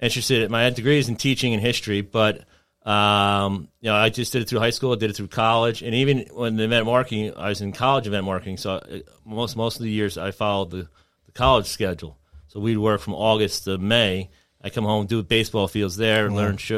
Interested. 0.00 0.50
My 0.50 0.68
degree 0.70 0.98
is 0.98 1.08
in 1.08 1.16
teaching 1.16 1.52
and 1.54 1.62
history, 1.62 2.00
but 2.00 2.44
um, 2.84 3.68
you 3.80 3.90
know, 3.90 3.96
I 3.96 4.08
just 4.08 4.32
did 4.32 4.42
it 4.42 4.48
through 4.48 4.60
high 4.60 4.70
school. 4.70 4.92
I 4.92 4.96
did 4.96 5.10
it 5.10 5.16
through 5.16 5.28
college, 5.28 5.82
and 5.82 5.94
even 5.94 6.26
when 6.32 6.56
the 6.56 6.64
event 6.64 6.86
marketing, 6.86 7.34
I 7.36 7.48
was 7.48 7.60
in 7.60 7.72
college 7.72 8.06
event 8.06 8.24
marketing. 8.24 8.56
So 8.56 8.72
uh, 8.72 8.98
most 9.24 9.56
most 9.56 9.76
of 9.76 9.82
the 9.82 9.90
years 9.90 10.16
I 10.16 10.30
followed 10.30 10.70
the, 10.70 10.88
the 11.26 11.32
college 11.32 11.66
schedule. 11.66 12.18
So 12.48 12.60
we'd 12.60 12.78
work 12.78 13.00
from 13.00 13.14
August 13.14 13.64
to 13.64 13.78
May. 13.78 14.30
I 14.62 14.70
come 14.70 14.84
home, 14.84 15.06
do 15.06 15.22
baseball 15.22 15.68
fields 15.68 15.96
there, 15.96 16.26
and 16.26 16.34
learn. 16.34 16.56
Sh- 16.56 16.72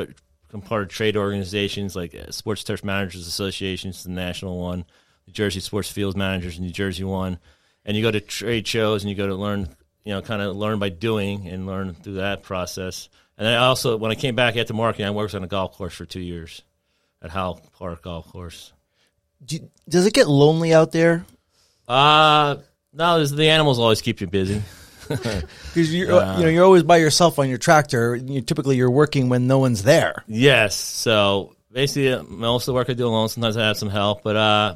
I'm 0.52 0.60
part 0.60 0.82
of 0.82 0.88
trade 0.88 1.16
organizations 1.16 1.94
like 1.94 2.14
uh, 2.14 2.30
Sports 2.30 2.64
Turf 2.64 2.84
Managers 2.84 3.26
Associations, 3.26 4.04
the 4.04 4.10
national 4.10 4.58
one, 4.58 4.84
the 5.26 5.32
Jersey 5.32 5.60
Sports 5.60 5.90
Fields 5.90 6.16
Managers, 6.16 6.58
New 6.58 6.70
Jersey 6.70 7.04
one, 7.04 7.38
and 7.84 7.96
you 7.96 8.02
go 8.02 8.10
to 8.10 8.20
trade 8.20 8.66
shows 8.66 9.02
and 9.02 9.10
you 9.10 9.16
go 9.16 9.26
to 9.26 9.34
learn, 9.34 9.68
you 10.04 10.12
know, 10.12 10.22
kind 10.22 10.42
of 10.42 10.56
learn 10.56 10.78
by 10.78 10.88
doing 10.88 11.48
and 11.48 11.66
learn 11.66 11.94
through 11.94 12.14
that 12.14 12.42
process. 12.42 13.08
And 13.38 13.46
then 13.46 13.54
I 13.54 13.66
also, 13.66 13.96
when 13.96 14.10
I 14.10 14.16
came 14.16 14.34
back 14.34 14.56
after 14.56 14.74
marketing, 14.74 15.06
I 15.06 15.10
worked 15.10 15.34
on 15.34 15.44
a 15.44 15.48
golf 15.48 15.76
course 15.76 15.94
for 15.94 16.04
two 16.04 16.20
years 16.20 16.62
at 17.22 17.30
Howell 17.30 17.62
Park 17.78 18.02
Golf 18.02 18.28
Course. 18.28 18.72
Do, 19.44 19.58
does 19.88 20.06
it 20.06 20.12
get 20.12 20.28
lonely 20.28 20.74
out 20.74 20.92
there? 20.92 21.24
Uh 21.88 22.56
no, 22.92 23.24
the 23.24 23.48
animals 23.48 23.78
always 23.78 24.02
keep 24.02 24.20
you 24.20 24.26
busy. 24.26 24.62
Because 25.74 25.94
you're, 25.94 26.08
you 26.08 26.44
know, 26.44 26.48
you're 26.48 26.64
always 26.64 26.82
by 26.82 26.96
yourself 26.98 27.38
on 27.38 27.48
your 27.48 27.58
tractor. 27.58 28.16
You, 28.16 28.40
typically, 28.40 28.76
you're 28.76 28.90
working 28.90 29.28
when 29.28 29.46
no 29.46 29.58
one's 29.58 29.82
there. 29.82 30.24
Yes. 30.26 30.74
So 30.76 31.54
basically, 31.72 32.12
uh, 32.12 32.22
most 32.24 32.62
of 32.62 32.66
the 32.66 32.74
work 32.74 32.90
I 32.90 32.94
do 32.94 33.06
alone. 33.06 33.28
Sometimes 33.28 33.56
I 33.56 33.66
have 33.66 33.76
some 33.76 33.90
help, 33.90 34.22
but 34.22 34.36
uh, 34.36 34.74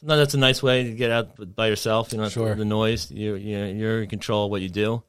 sometimes 0.00 0.18
that's 0.20 0.34
a 0.34 0.38
nice 0.38 0.62
way 0.62 0.84
to 0.84 0.92
get 0.92 1.10
out 1.10 1.54
by 1.56 1.66
yourself. 1.68 2.12
You 2.12 2.18
know, 2.18 2.28
Sure. 2.28 2.54
the 2.54 2.64
noise. 2.64 3.10
You 3.10 3.34
you 3.34 3.58
you're 3.64 4.02
in 4.02 4.08
control 4.08 4.46
of 4.46 4.50
what 4.50 4.62
you 4.62 4.68
do. 4.68 5.02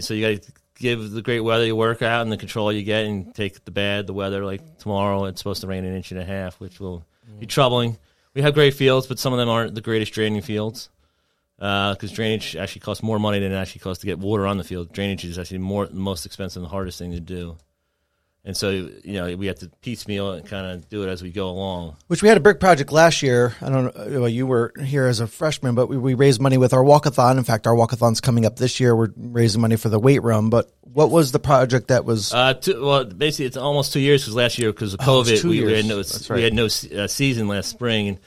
So 0.00 0.14
you 0.14 0.34
got 0.36 0.42
to 0.42 0.52
give 0.76 1.10
the 1.10 1.22
great 1.22 1.40
weather 1.40 1.64
you 1.66 1.74
work 1.76 2.02
out 2.02 2.22
and 2.22 2.30
the 2.30 2.36
control 2.36 2.72
you 2.72 2.82
get, 2.82 3.04
and 3.04 3.34
take 3.34 3.64
the 3.64 3.70
bad, 3.72 4.06
the 4.06 4.12
weather. 4.12 4.44
Like 4.44 4.78
tomorrow, 4.78 5.24
it's 5.26 5.40
supposed 5.40 5.60
to 5.62 5.66
rain 5.66 5.84
an 5.84 5.94
inch 5.96 6.12
and 6.12 6.20
a 6.20 6.24
half, 6.24 6.58
which 6.60 6.78
will 6.80 7.04
be 7.40 7.46
troubling. 7.46 7.98
We 8.34 8.42
have 8.42 8.54
great 8.54 8.74
fields, 8.74 9.06
but 9.06 9.18
some 9.18 9.32
of 9.32 9.38
them 9.38 9.48
aren't 9.48 9.74
the 9.74 9.80
greatest 9.80 10.12
draining 10.12 10.40
fields. 10.42 10.88
Because 11.62 12.10
drainage 12.10 12.56
actually 12.56 12.80
costs 12.80 13.04
more 13.04 13.20
money 13.20 13.38
than 13.38 13.52
it 13.52 13.54
actually 13.54 13.82
costs 13.82 14.00
to 14.00 14.06
get 14.06 14.18
water 14.18 14.48
on 14.48 14.58
the 14.58 14.64
field. 14.64 14.92
Drainage 14.92 15.24
is 15.24 15.38
actually 15.38 15.58
more 15.58 15.86
the 15.86 15.94
most 15.94 16.26
expensive 16.26 16.60
and 16.60 16.66
the 16.66 16.74
hardest 16.74 16.98
thing 16.98 17.12
to 17.12 17.20
do. 17.20 17.56
And 18.44 18.56
so, 18.56 18.70
you 18.70 18.90
know, 19.04 19.36
we 19.36 19.46
have 19.46 19.60
to 19.60 19.68
piecemeal 19.82 20.32
and 20.32 20.44
kind 20.44 20.66
of 20.66 20.88
do 20.88 21.04
it 21.04 21.08
as 21.08 21.22
we 21.22 21.30
go 21.30 21.48
along. 21.48 21.94
Which 22.08 22.20
we 22.20 22.28
had 22.28 22.36
a 22.36 22.40
brick 22.40 22.58
project 22.58 22.90
last 22.90 23.22
year. 23.22 23.54
I 23.60 23.68
don't 23.68 23.96
know. 23.96 24.20
Well, 24.22 24.28
you 24.28 24.48
were 24.48 24.72
here 24.82 25.06
as 25.06 25.20
a 25.20 25.28
freshman, 25.28 25.76
but 25.76 25.86
we, 25.86 25.96
we 25.96 26.14
raised 26.14 26.40
money 26.40 26.58
with 26.58 26.72
our 26.72 26.82
walkathon. 26.82 27.38
In 27.38 27.44
fact, 27.44 27.68
our 27.68 27.74
walkathon's 27.76 28.20
coming 28.20 28.44
up 28.44 28.56
this 28.56 28.80
year. 28.80 28.96
We're 28.96 29.12
raising 29.16 29.60
money 29.60 29.76
for 29.76 29.90
the 29.90 30.00
weight 30.00 30.24
room. 30.24 30.50
But 30.50 30.74
what 30.80 31.12
was 31.12 31.30
the 31.30 31.38
project 31.38 31.86
that 31.88 32.04
was? 32.04 32.34
Uh, 32.34 32.54
two, 32.54 32.84
well, 32.84 33.04
basically, 33.04 33.44
it's 33.44 33.56
almost 33.56 33.92
two 33.92 34.00
years 34.00 34.22
because 34.22 34.34
last 34.34 34.58
year, 34.58 34.72
because 34.72 34.94
of 34.94 35.00
Oh, 35.02 35.22
COVID, 35.22 35.40
two 35.40 35.50
we, 35.50 35.64
we 35.64 35.74
had 35.74 35.84
no 35.84 35.98
That's 35.98 36.28
we 36.28 36.42
had 36.42 36.52
no 36.52 36.64
uh, 36.64 37.06
season 37.06 37.46
last 37.46 37.68
spring. 37.68 38.08
And, 38.08 38.18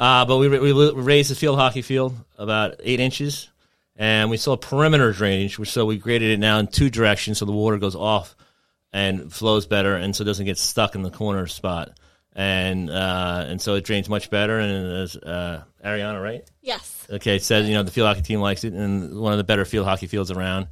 uh, 0.00 0.24
but 0.24 0.38
we 0.38 0.48
we 0.48 0.92
raised 0.92 1.30
the 1.30 1.34
field 1.34 1.58
hockey 1.58 1.82
field 1.82 2.16
about 2.38 2.76
eight 2.82 3.00
inches, 3.00 3.50
and 3.96 4.30
we 4.30 4.38
saw 4.38 4.56
perimeter 4.56 5.12
drainage, 5.12 5.58
which 5.58 5.70
so 5.70 5.84
we 5.84 5.98
graded 5.98 6.30
it 6.30 6.38
now 6.38 6.58
in 6.58 6.68
two 6.68 6.88
directions, 6.88 7.36
so 7.36 7.44
the 7.44 7.52
water 7.52 7.76
goes 7.76 7.94
off 7.94 8.34
and 8.94 9.30
flows 9.30 9.66
better, 9.66 9.94
and 9.94 10.16
so 10.16 10.22
it 10.22 10.24
doesn't 10.24 10.46
get 10.46 10.56
stuck 10.56 10.94
in 10.94 11.02
the 11.02 11.10
corner 11.10 11.46
spot. 11.46 11.92
And 12.32 12.88
uh, 12.88 13.44
and 13.46 13.60
so 13.60 13.74
it 13.74 13.84
drains 13.84 14.08
much 14.08 14.30
better. 14.30 14.58
And 14.58 14.90
as 15.02 15.16
uh, 15.16 15.64
Ariana, 15.84 16.22
right? 16.22 16.48
Yes. 16.62 17.06
Okay, 17.10 17.38
said 17.38 17.66
you 17.66 17.74
know 17.74 17.82
the 17.82 17.90
field 17.90 18.08
hockey 18.08 18.22
team 18.22 18.40
likes 18.40 18.64
it, 18.64 18.72
and 18.72 19.20
one 19.20 19.32
of 19.32 19.38
the 19.38 19.44
better 19.44 19.66
field 19.66 19.86
hockey 19.86 20.06
fields 20.06 20.30
around. 20.30 20.68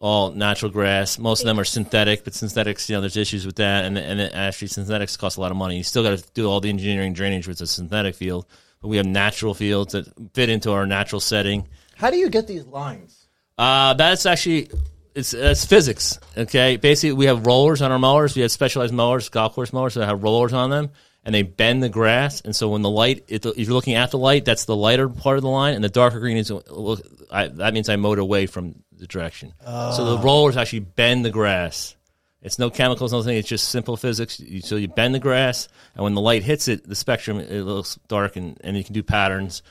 All 0.00 0.32
natural 0.32 0.72
grass. 0.72 1.18
Most 1.18 1.40
of 1.40 1.46
them 1.46 1.60
are 1.60 1.64
synthetic, 1.64 2.24
but 2.24 2.32
synthetics, 2.32 2.88
you 2.88 2.96
know, 2.96 3.02
there's 3.02 3.18
issues 3.18 3.44
with 3.44 3.56
that, 3.56 3.84
and 3.84 3.98
and 3.98 4.18
actually 4.18 4.68
synthetics 4.68 5.16
cost 5.18 5.36
a 5.36 5.40
lot 5.42 5.50
of 5.50 5.58
money. 5.58 5.76
You 5.76 5.82
still 5.82 6.02
got 6.02 6.18
to 6.18 6.24
do 6.32 6.48
all 6.48 6.60
the 6.60 6.70
engineering 6.70 7.12
drainage 7.12 7.46
with 7.46 7.60
a 7.60 7.66
synthetic 7.66 8.14
field, 8.14 8.46
but 8.80 8.88
we 8.88 8.96
have 8.96 9.04
natural 9.04 9.52
fields 9.52 9.92
that 9.92 10.06
fit 10.32 10.48
into 10.48 10.72
our 10.72 10.86
natural 10.86 11.20
setting. 11.20 11.68
How 11.96 12.10
do 12.10 12.16
you 12.16 12.30
get 12.30 12.46
these 12.46 12.64
lines? 12.64 13.26
Uh, 13.58 13.92
that's 13.92 14.24
actually 14.24 14.70
it's 15.14 15.34
it's 15.34 15.66
physics. 15.66 16.18
Okay, 16.36 16.76
basically 16.76 17.12
we 17.12 17.26
have 17.26 17.46
rollers 17.46 17.82
on 17.82 17.92
our 17.92 17.98
mowers. 17.98 18.34
We 18.34 18.42
have 18.42 18.50
specialized 18.50 18.94
mowers, 18.94 19.28
golf 19.28 19.54
course 19.54 19.72
mowers 19.72 19.94
that 19.94 20.06
have 20.06 20.22
rollers 20.22 20.54
on 20.54 20.70
them, 20.70 20.90
and 21.24 21.34
they 21.34 21.42
bend 21.42 21.82
the 21.82 21.88
grass. 21.88 22.40
And 22.40 22.54
so 22.56 22.70
when 22.70 22.82
the 22.82 22.90
light, 22.90 23.24
if 23.28 23.44
you're 23.44 23.74
looking 23.74 23.94
at 23.94 24.10
the 24.10 24.18
light, 24.18 24.44
that's 24.44 24.64
the 24.64 24.76
lighter 24.76 25.08
part 25.08 25.36
of 25.36 25.42
the 25.42 25.50
line, 25.50 25.74
and 25.74 25.84
the 25.84 25.88
darker 25.88 26.20
green 26.20 26.38
is 26.38 26.50
look. 26.50 27.02
I, 27.30 27.48
that 27.48 27.74
means 27.74 27.88
I 27.88 27.96
mowed 27.96 28.18
away 28.18 28.46
from 28.46 28.82
the 29.00 29.06
direction. 29.06 29.54
So 29.96 30.16
the 30.16 30.18
rollers 30.18 30.56
actually 30.56 30.80
bend 30.80 31.24
the 31.24 31.30
grass. 31.30 31.96
It's 32.42 32.58
no 32.58 32.70
chemicals, 32.70 33.12
nothing. 33.12 33.36
It's 33.36 33.48
just 33.48 33.68
simple 33.68 33.96
physics. 33.96 34.40
You, 34.40 34.60
so 34.60 34.76
you 34.76 34.88
bend 34.88 35.14
the 35.14 35.18
grass, 35.18 35.68
and 35.94 36.04
when 36.04 36.14
the 36.14 36.22
light 36.22 36.42
hits 36.42 36.68
it, 36.68 36.88
the 36.88 36.94
spectrum 36.94 37.38
it 37.38 37.62
looks 37.62 37.98
dark, 38.08 38.36
and, 38.36 38.58
and 38.64 38.76
you 38.76 38.84
can 38.84 38.94
do 38.94 39.02
patterns. 39.02 39.62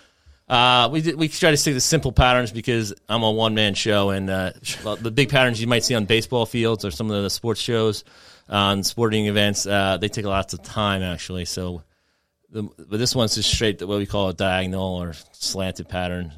Uh, 0.48 0.90
we 0.92 1.02
did, 1.02 1.16
we 1.16 1.28
try 1.28 1.52
to 1.52 1.58
stick 1.58 1.76
to 1.76 1.82
simple 1.82 2.12
patterns 2.12 2.52
because 2.52 2.94
I'm 3.08 3.24
a 3.24 3.32
one 3.32 3.56
man 3.56 3.74
show, 3.74 4.12
and 4.12 4.30
uh, 4.30 4.52
the 5.00 5.12
big 5.12 5.30
patterns 5.30 5.60
you 5.60 5.68
might 5.68 5.84
see 5.84 5.96
on 5.96 6.06
baseball 6.06 6.46
fields 6.46 6.86
or 6.86 6.92
some 6.92 7.10
of 7.10 7.24
the 7.24 7.30
sports 7.30 7.62
shows, 7.62 8.04
on 8.48 8.84
sporting 8.84 9.28
events, 9.28 9.66
uh, 9.68 9.98
they 9.98 10.10
take 10.10 10.26
lots 10.26 10.54
of 10.54 10.64
time 10.64 11.04
actually. 11.04 11.46
So, 11.46 11.84
the, 12.52 12.64
but 12.64 12.98
this 12.98 13.16
one's 13.16 13.36
just 13.36 13.52
straight 13.52 13.80
what 13.82 14.00
we 14.00 14.08
call 14.08 14.30
a 14.30 14.34
diagonal 14.34 15.04
or 15.04 15.14
slanted 15.34 15.88
pattern. 15.88 16.34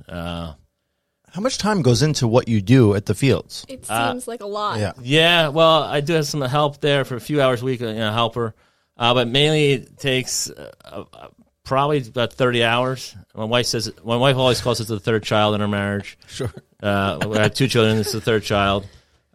Uh, 1.32 1.36
How 1.36 1.42
much 1.42 1.58
time 1.58 1.82
goes 1.82 2.02
into 2.02 2.28
what 2.28 2.48
you 2.48 2.62
do 2.62 2.94
at 2.96 3.06
the 3.06 3.16
fields? 3.16 3.66
It 3.68 3.86
Uh, 3.90 4.12
seems 4.12 4.28
like 4.28 4.42
a 4.42 4.46
lot. 4.46 4.80
Yeah. 4.80 4.94
yeah, 5.02 5.48
well, 5.50 5.84
I 5.84 6.02
do 6.02 6.14
have 6.14 6.28
some 6.28 6.42
help 6.42 6.82
there 6.82 7.06
for 7.06 7.16
a 7.16 7.22
few 7.22 7.42
hours 7.42 7.62
a 7.62 7.66
week, 7.66 7.80
you 7.82 7.94
know, 7.94 8.12
helper, 8.12 8.54
uh, 8.98 9.14
but 9.14 9.28
mainly 9.28 9.72
it 9.74 9.98
takes 9.98 10.50
uh, 10.50 10.72
uh, 10.86 11.28
probably 11.64 12.00
about 12.00 12.34
thirty 12.34 12.64
hours. 12.64 13.16
My 13.34 13.46
wife 13.46 13.66
says 13.66 13.92
my 14.04 14.18
wife 14.18 14.36
always 14.36 14.62
calls 14.62 14.82
it 14.82 14.88
the 14.88 15.00
third 15.00 15.24
child 15.24 15.56
in 15.56 15.62
our 15.62 15.68
marriage. 15.68 16.18
Sure. 16.28 16.52
Uh, 16.84 17.20
we 17.28 17.38
have 17.38 17.54
two 17.54 17.68
children. 17.68 17.98
This 17.98 18.08
is 18.08 18.14
the 18.14 18.22
third 18.22 18.44
child. 18.44 18.84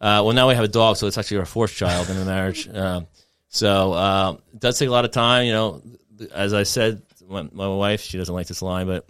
Uh, 0.01 0.21
well, 0.25 0.33
now 0.35 0.49
we 0.49 0.55
have 0.55 0.65
a 0.65 0.69
dog, 0.69 0.97
so 0.97 1.07
it's 1.07 1.17
actually 1.17 1.39
our 1.39 1.47
fourth 1.47 1.73
child 1.75 2.11
in 2.11 2.19
the 2.19 2.25
marriage. 2.25 2.69
Um, 2.69 3.07
so 3.49 3.93
uh, 3.95 4.37
it 4.53 4.61
does 4.61 4.79
take 4.79 4.89
a 4.89 4.93
lot 4.93 5.05
of 5.07 5.11
time. 5.13 5.47
You 5.47 5.53
know, 5.53 5.83
as 6.35 6.53
I 6.53 6.65
said, 6.65 7.01
my, 7.27 7.49
my 7.53 7.69
wife 7.69 8.03
she 8.03 8.19
doesn't 8.19 8.35
like 8.35 8.47
this 8.49 8.61
line, 8.63 8.87
but 8.87 9.07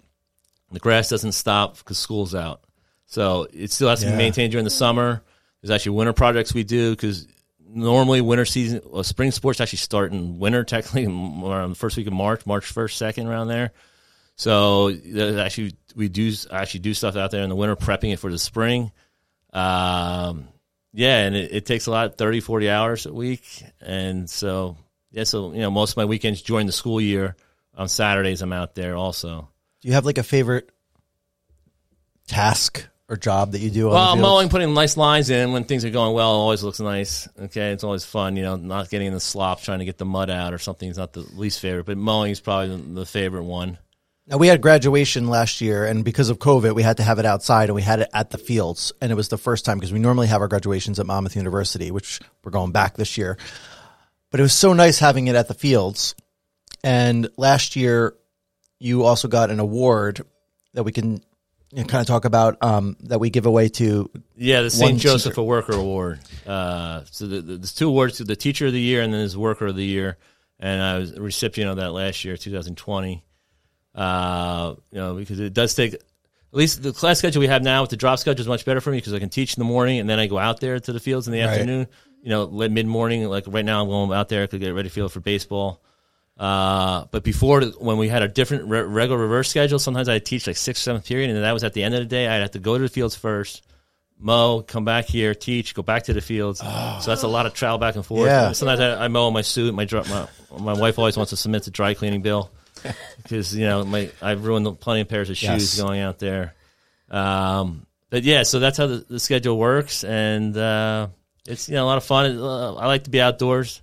the 0.71 0.79
grass 0.79 1.09
doesn't 1.09 1.33
stop 1.33 1.77
because 1.77 1.97
school's 1.97 2.33
out. 2.33 2.61
So 3.07 3.47
it 3.53 3.71
still 3.71 3.89
has 3.89 4.01
to 4.01 4.05
Yeah. 4.05 4.11
be 4.11 4.17
maintained 4.17 4.51
during 4.51 4.65
the 4.65 4.69
summer. 4.69 5.23
There's 5.61 5.71
actually 5.71 5.95
winter 5.97 6.13
projects 6.13 6.53
we 6.53 6.63
do 6.63 6.91
because 6.91 7.25
normally 7.69 8.21
winter 8.21 8.45
season, 8.45 8.81
well, 8.85 9.03
spring 9.03 9.31
sports 9.31 9.59
actually 9.59 9.77
start 9.79 10.11
in 10.11 10.39
winter, 10.39 10.63
technically 10.65 11.05
around 11.05 11.69
the 11.69 11.75
first 11.75 11.97
week 11.97 12.07
of 12.07 12.13
March, 12.13 12.45
March 12.45 12.65
first, 12.65 12.97
second, 12.97 13.27
around 13.27 13.47
there. 13.47 13.71
So 14.35 14.91
there's 14.91 15.37
actually 15.37 15.73
we 15.95 16.09
do 16.09 16.31
actually 16.51 16.81
do 16.81 16.93
stuff 16.93 17.15
out 17.15 17.31
there 17.31 17.41
in 17.43 17.49
the 17.49 17.55
winter, 17.55 17.75
prepping 17.75 18.13
it 18.13 18.17
for 18.19 18.29
the 18.31 18.37
spring. 18.37 18.91
Um, 19.51 20.47
yeah, 20.93 21.19
and 21.21 21.35
it, 21.35 21.51
it 21.53 21.65
takes 21.65 21.87
a 21.87 21.91
lot, 21.91 22.17
30, 22.17 22.41
40 22.41 22.69
hours 22.69 23.05
a 23.07 23.13
week, 23.13 23.63
and 23.81 24.29
so 24.29 24.77
yeah, 25.11 25.23
so 25.23 25.53
you 25.53 25.61
know 25.61 25.71
most 25.71 25.91
of 25.91 25.97
my 25.97 26.05
weekends 26.05 26.41
during 26.43 26.67
the 26.67 26.73
school 26.73 27.01
year 27.01 27.35
on 27.75 27.87
Saturdays 27.87 28.41
I'm 28.43 28.53
out 28.53 28.75
there 28.75 28.95
also. 28.95 29.49
Do 29.81 29.87
you 29.87 29.93
have 29.95 30.05
like 30.05 30.17
a 30.19 30.23
favorite 30.23 30.69
task 32.27 32.87
or 33.09 33.15
job 33.17 33.53
that 33.53 33.59
you 33.59 33.69
do? 33.69 33.89
Well, 33.89 34.15
mowing, 34.15 34.49
putting 34.49 34.73
nice 34.73 34.97
lines 34.97 35.29
in 35.29 35.53
when 35.53 35.63
things 35.63 35.85
are 35.85 35.89
going 35.89 36.13
well 36.13 36.29
always 36.29 36.63
looks 36.63 36.79
nice. 36.79 37.27
Okay, 37.39 37.71
it's 37.71 37.83
always 37.83 38.03
fun. 38.03 38.35
You 38.35 38.43
know, 38.43 38.55
not 38.57 38.89
getting 38.89 39.07
in 39.07 39.13
the 39.13 39.19
slop, 39.19 39.61
trying 39.61 39.79
to 39.79 39.85
get 39.85 39.97
the 39.97 40.05
mud 40.05 40.29
out 40.29 40.53
or 40.53 40.57
something 40.57 40.89
is 40.89 40.97
not 40.97 41.13
the 41.13 41.21
least 41.35 41.59
favorite, 41.59 41.85
but 41.85 41.97
mowing 41.97 42.31
is 42.31 42.39
probably 42.39 42.75
the- 42.75 42.99
the 43.01 43.05
favorite 43.05 43.43
one. 43.43 43.77
Now 44.29 44.35
we 44.35 44.49
had 44.49 44.61
graduation 44.61 45.29
last 45.29 45.61
year, 45.61 45.85
and 45.85 46.03
because 46.03 46.29
of 46.29 46.37
COVID, 46.37 46.75
we 46.75 46.83
had 46.83 46.97
to 46.97 47.03
have 47.03 47.17
it 47.17 47.25
outside, 47.25 47.69
and 47.69 47.75
we 47.75 47.81
had 47.81 48.01
it 48.01 48.09
at 48.13 48.29
the 48.29 48.37
fields, 48.37 48.91
and 48.99 49.09
it 49.09 49.15
was 49.15 49.29
the 49.29 49.37
first 49.37 49.63
time 49.63 49.77
because 49.77 49.93
we 49.93 49.99
normally 49.99 50.27
have 50.27 50.41
our 50.41 50.49
graduations 50.49 50.99
at 50.99 51.05
Monmouth 51.05 51.37
University, 51.37 51.91
which 51.91 52.19
we're 52.43 52.51
going 52.51 52.73
back 52.73 52.97
this 52.97 53.17
year. 53.17 53.37
But 54.29 54.41
it 54.41 54.43
was 54.43 54.51
so 54.51 54.73
nice 54.73 54.99
having 54.99 55.27
it 55.27 55.35
at 55.37 55.47
the 55.47 55.53
fields. 55.53 56.13
And 56.83 57.29
last 57.37 57.77
year, 57.77 58.15
you 58.79 59.03
also 59.03 59.29
got 59.29 59.49
an 59.49 59.61
award 59.61 60.21
that 60.73 60.83
we 60.83 60.91
can 60.91 61.21
you 61.71 61.81
know, 61.81 61.87
kind 61.87 62.01
of 62.01 62.07
talk 62.07 62.25
about 62.25 62.57
um, 62.61 62.95
that 63.01 63.19
we 63.19 63.29
give 63.29 63.45
away 63.45 63.69
to. 63.69 64.09
Yeah, 64.35 64.61
the 64.61 64.69
St. 64.69 64.99
Joseph 64.99 65.33
teacher. 65.33 65.41
a 65.41 65.43
Worker 65.43 65.73
Award. 65.73 66.19
Uh, 66.45 67.01
so 67.11 67.27
the, 67.27 67.41
the, 67.41 67.57
there's 67.57 67.73
two 67.73 67.89
awards: 67.89 68.17
the 68.19 68.35
Teacher 68.35 68.67
of 68.67 68.73
the 68.73 68.79
Year 68.79 69.01
and 69.01 69.11
then 69.13 69.19
there's 69.21 69.37
Worker 69.37 69.67
of 69.67 69.75
the 69.75 69.85
Year. 69.85 70.17
And 70.59 70.81
I 70.81 70.97
was 70.97 71.11
a 71.11 71.21
recipient 71.21 71.69
of 71.69 71.77
that 71.77 71.91
last 71.91 72.25
year, 72.25 72.35
2020. 72.35 73.23
Uh, 73.93 74.75
you 74.91 74.97
know, 74.97 75.15
because 75.15 75.39
it 75.39 75.53
does 75.53 75.73
take 75.75 75.93
at 75.93 76.01
least 76.51 76.81
the 76.81 76.93
class 76.93 77.19
schedule 77.19 77.39
we 77.41 77.47
have 77.47 77.63
now 77.63 77.81
with 77.81 77.89
the 77.89 77.97
drop 77.97 78.19
schedule 78.19 78.41
is 78.41 78.47
much 78.47 78.63
better 78.65 78.79
for 78.81 78.89
me 78.91 78.97
because 78.97 79.13
I 79.13 79.19
can 79.19 79.29
teach 79.29 79.55
in 79.55 79.59
the 79.61 79.65
morning 79.65 79.99
and 79.99 80.09
then 80.09 80.19
I 80.19 80.27
go 80.27 80.37
out 80.37 80.59
there 80.59 80.79
to 80.79 80.93
the 80.93 80.99
fields 80.99 81.27
in 81.27 81.33
the 81.33 81.41
Right. 81.41 81.49
afternoon. 81.49 81.87
You 82.23 82.29
know, 82.29 82.47
mid 82.47 82.87
morning. 82.87 83.25
Like 83.25 83.45
right 83.47 83.63
now, 83.65 83.81
I'm 83.81 83.87
going 83.87 84.11
out 84.11 84.29
there 84.29 84.47
to 84.47 84.57
get 84.57 84.73
ready 84.73 84.89
to 84.89 84.93
field 84.93 85.11
for 85.11 85.19
baseball. 85.19 85.81
Uh, 86.37 87.05
but 87.11 87.23
before, 87.23 87.61
when 87.61 87.97
we 87.97 88.07
had 88.09 88.21
a 88.21 88.27
different 88.27 88.65
re- 88.65 88.81
regular 88.81 89.19
reverse 89.19 89.49
schedule, 89.49 89.79
sometimes 89.79 90.07
I'd 90.07 90.25
teach 90.25 90.45
like 90.47 90.55
sixth, 90.57 90.83
seventh 90.83 91.05
period, 91.05 91.29
and 91.31 91.43
that 91.43 91.51
was 91.51 91.63
at 91.63 91.73
the 91.73 91.83
end 91.83 91.95
of 91.95 91.99
the 92.01 92.05
day. 92.05 92.27
I'd 92.27 92.41
have 92.41 92.51
to 92.51 92.59
go 92.59 92.77
to 92.77 92.83
the 92.83 92.89
fields 92.89 93.15
first, 93.15 93.63
mow, 94.19 94.61
come 94.61 94.85
back 94.85 95.05
here, 95.05 95.33
teach, 95.33 95.73
go 95.73 95.81
back 95.81 96.03
to 96.03 96.13
the 96.13 96.21
fields. 96.21 96.59
So 96.59 96.65
that's 97.07 97.23
a 97.23 97.27
lot 97.27 97.47
of 97.47 97.53
travel 97.55 97.79
back 97.79 97.95
and 97.95 98.05
forth. 98.05 98.27
Yeah. 98.27 98.51
Sometimes 98.51 98.79
I, 98.79 99.05
I 99.05 99.07
mow 99.07 99.27
in 99.29 99.33
my 99.33 99.41
suit. 99.41 99.73
My, 99.73 99.87
my 99.91 100.27
my 100.59 100.73
wife 100.73 100.99
always 100.99 101.17
wants 101.17 101.31
to 101.31 101.37
submit 101.37 101.63
the 101.63 101.71
dry 101.71 101.93
cleaning 101.95 102.21
bill 102.21 102.51
because 103.23 103.55
you 103.55 103.65
know 103.65 103.83
my 103.83 104.11
I've 104.21 104.45
ruined 104.45 104.79
plenty 104.79 105.01
of 105.01 105.07
pairs 105.09 105.29
of 105.31 105.37
shoes 105.37 105.77
Yes. 105.77 105.81
going 105.81 106.01
out 106.01 106.19
there. 106.19 106.53
Um, 107.09 107.85
but 108.09 108.23
yeah, 108.23 108.43
so 108.43 108.59
that's 108.59 108.77
how 108.77 108.87
the, 108.87 109.05
the 109.09 109.19
schedule 109.19 109.57
works, 109.57 110.03
and 110.03 110.55
uh, 110.55 111.07
it's 111.47 111.67
you 111.67 111.75
know 111.75 111.83
a 111.85 111.87
lot 111.87 111.97
of 111.97 112.03
fun. 112.03 112.37
Uh, 112.37 112.75
I 112.75 112.85
like 112.87 113.05
to 113.05 113.09
be 113.09 113.21
outdoors. 113.21 113.81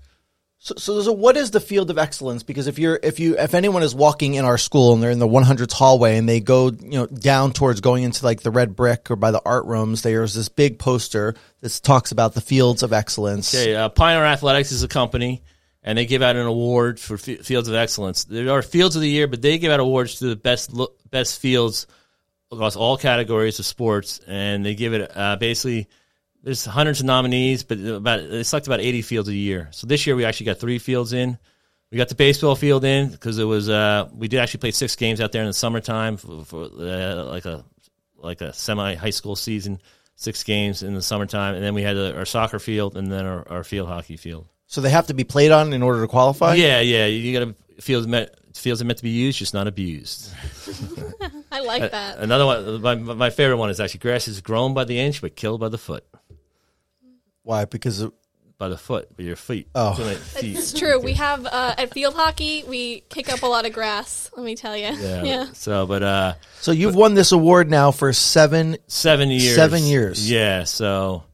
So, 0.65 0.75
so, 0.79 1.03
so 1.03 1.13
what 1.13 1.37
is 1.37 1.51
the 1.51 1.61
field 1.61 1.91
of 1.91 1.99
excellence? 1.99 2.43
Because 2.43 2.69
if 2.69 2.79
you're, 2.79 2.99
if 3.03 3.21
you, 3.21 3.37
if 3.37 3.53
anyone 3.53 3.83
is 3.83 3.95
walking 3.95 4.33
in 4.33 4.47
our 4.47 4.57
school 4.57 4.95
and 4.95 5.03
they're 5.03 5.11
in 5.11 5.19
the 5.19 5.29
100s 5.29 5.75
hallway 5.75 6.17
and 6.17 6.27
they 6.27 6.41
go, 6.41 6.71
you 6.71 7.01
know, 7.01 7.07
down 7.07 7.53
towards 7.53 7.83
going 7.83 8.03
into 8.03 8.25
like 8.25 8.41
the 8.41 8.51
red 8.51 8.75
brick 8.75 9.11
or 9.11 9.17
by 9.17 9.31
the 9.31 9.43
art 9.45 9.67
rooms, 9.67 10.01
there's 10.01 10.33
this 10.33 10.49
big 10.49 10.79
poster 10.79 11.35
that 11.61 11.81
talks 11.83 12.13
about 12.13 12.33
the 12.33 12.41
fields 12.41 12.83
of 12.83 12.95
excellence. 12.95 13.55
Okay, 13.55 13.77
uh, 13.77 13.91
Pioneer 13.91 14.25
Athletics 14.25 14.73
is 14.73 14.83
a 14.83 14.89
company, 14.89 15.43
and 15.83 15.99
they 15.99 16.07
give 16.07 16.23
out 16.23 16.35
an 16.35 16.47
award 16.47 16.99
for 16.99 17.17
f- 17.17 17.45
fields 17.45 17.69
of 17.69 17.75
excellence. 17.75 18.25
There 18.25 18.51
are 18.51 18.63
fields 18.63 18.97
of 18.97 19.03
the 19.03 19.11
year, 19.11 19.27
but 19.27 19.43
they 19.43 19.59
give 19.59 19.71
out 19.71 19.81
awards 19.81 20.21
to 20.21 20.29
the 20.29 20.37
best 20.37 20.73
lo- 20.73 20.95
best 21.11 21.41
fields 21.41 21.87
across 22.51 22.75
all 22.75 22.97
categories 22.97 23.59
of 23.59 23.67
sports, 23.67 24.19
and 24.27 24.65
they 24.65 24.75
give 24.75 24.95
it 24.95 25.15
uh, 25.15 25.37
basically. 25.37 25.89
There's 26.45 26.67
hundreds 26.67 27.01
of 27.01 27.07
nominees, 27.07 27.63
but 27.63 27.79
about 27.79 28.29
they 28.29 28.43
select 28.43 28.67
about 28.67 28.81
80 28.81 29.01
fields 29.01 29.29
a 29.31 29.35
year. 29.35 29.69
So 29.73 29.87
this 29.87 30.07
year 30.07 30.15
we 30.15 30.27
actually 30.27 30.47
got 30.47 30.59
three 30.59 30.79
fields 30.79 31.15
in. 31.15 31.39
We 31.91 31.97
got 31.97 32.11
the 32.11 32.15
baseball 32.15 32.55
field 32.55 32.85
in 32.85 33.09
because 33.09 33.39
it 33.39 33.45
was 33.45 33.71
uh, 33.71 34.11
we 34.13 34.29
did 34.29 34.41
actually 34.41 34.61
play 34.61 34.71
six 34.71 34.95
games 34.95 35.23
out 35.23 35.33
there 35.33 35.41
in 35.41 35.47
the 35.47 35.55
summertime 35.55 36.19
for, 36.19 36.45
for 36.45 36.65
uh, 36.65 37.25
like 37.25 37.47
a 37.47 37.65
like 38.19 38.43
a 38.43 38.53
semi 38.53 38.95
high 38.95 39.11
school 39.11 39.37
season, 39.37 39.81
six 40.17 40.43
games 40.45 40.83
in 40.83 40.95
the 40.95 41.01
summertime, 41.01 41.55
and 41.55 41.65
then 41.65 41.73
we 41.73 41.83
had 41.83 41.97
uh 41.97 42.13
our 42.13 42.27
soccer 42.27 42.59
field 42.59 42.97
and 42.97 43.11
then 43.11 43.25
our, 43.25 43.49
our 43.49 43.65
field 43.65 43.89
hockey 43.89 44.19
field. 44.19 44.47
So 44.67 44.83
they 44.83 44.91
have 44.91 45.07
to 45.07 45.15
be 45.15 45.25
played 45.25 45.51
on 45.51 45.73
in 45.73 45.83
order 45.83 46.03
to 46.03 46.09
qualify? 46.09 46.57
Yeah, 46.57 46.81
yeah, 46.81 47.07
you 47.07 47.39
got 47.39 47.47
to 47.47 47.83
fields 47.83 48.07
meant 48.07 48.31
fields 48.55 48.83
are 48.83 48.85
meant 48.85 48.99
to 48.99 49.05
be 49.05 49.11
used, 49.11 49.39
just 49.39 49.55
not 49.55 49.67
abused. 49.67 50.31
I 51.53 51.61
like 51.61 51.91
that. 51.91 52.19
Another 52.19 52.47
one, 52.47 52.83
my, 52.83 52.95
my 52.95 53.31
favorite 53.31 53.57
one 53.57 53.71
is 53.71 53.81
actually 53.81 54.01
grass 54.01 54.29
is 54.29 54.41
grown 54.41 54.75
by 54.75 54.85
the 54.85 54.99
inch 54.99 55.21
but 55.21 55.37
killed 55.37 55.61
by 55.61 55.69
the 55.69 55.79
foot. 55.79 56.05
Why? 57.45 57.65
Because 57.67 58.01
of, 58.01 58.13
By 58.59 58.69
the 58.69 58.77
foot, 58.79 59.17
by 59.17 59.23
your 59.25 59.37
feet. 59.37 59.69
Oh. 59.75 59.95
Too 59.97 60.15
feet. 60.15 60.57
It's 60.57 60.73
true. 60.73 60.99
We 61.01 61.13
have 61.13 61.47
uh, 61.47 61.75
at 61.79 61.93
field 61.93 62.15
hockey, 62.15 62.65
we 62.67 63.01
kick 63.09 63.33
up 63.33 63.43
a 63.43 63.47
lot 63.47 63.67
of 63.67 63.73
grass. 63.73 64.31
Let 64.37 64.45
me 64.45 64.57
tell 64.57 64.77
you. 64.77 64.93
Yeah. 64.95 65.23
Yeah. 65.23 65.47
So, 65.53 65.87
but 65.87 66.03
uh, 66.03 66.35
so 66.61 66.73
you've 66.73 66.95
won 66.95 67.15
this 67.15 67.33
award 67.33 67.71
now 67.71 67.91
for 67.91 68.13
seven. 68.13 68.79
seven 68.89 69.31
years. 69.31 69.55
Seven 69.55 69.83
years. 69.85 70.31
Yeah. 70.31 70.65
So, 70.65 71.25